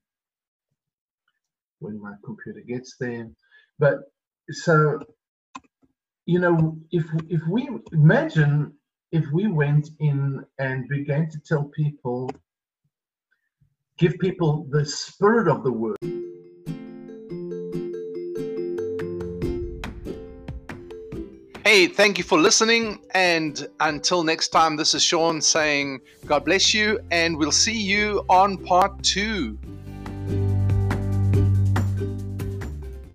when 1.80 2.00
my 2.00 2.14
computer 2.24 2.60
gets 2.60 2.96
there. 2.98 3.28
But 3.78 3.98
so, 4.50 5.00
you 6.26 6.38
know, 6.38 6.78
if 6.90 7.04
if 7.28 7.42
we 7.48 7.68
imagine 7.92 8.72
if 9.12 9.24
we 9.32 9.46
went 9.46 9.88
in 10.00 10.44
and 10.58 10.88
began 10.88 11.30
to 11.30 11.38
tell 11.40 11.64
people, 11.64 12.30
give 13.98 14.18
people 14.18 14.66
the 14.70 14.84
spirit 14.84 15.48
of 15.48 15.62
the 15.64 15.72
word. 15.72 16.17
Hey, 21.70 21.86
thank 21.86 22.16
you 22.16 22.24
for 22.24 22.38
listening. 22.38 22.98
And 23.10 23.68
until 23.80 24.24
next 24.24 24.48
time, 24.48 24.76
this 24.76 24.94
is 24.94 25.02
Sean 25.02 25.42
saying, 25.42 26.00
God 26.24 26.46
bless 26.46 26.72
you, 26.72 26.98
and 27.10 27.36
we'll 27.36 27.52
see 27.52 27.78
you 27.78 28.24
on 28.30 28.56
part 28.56 29.02
two. 29.02 29.58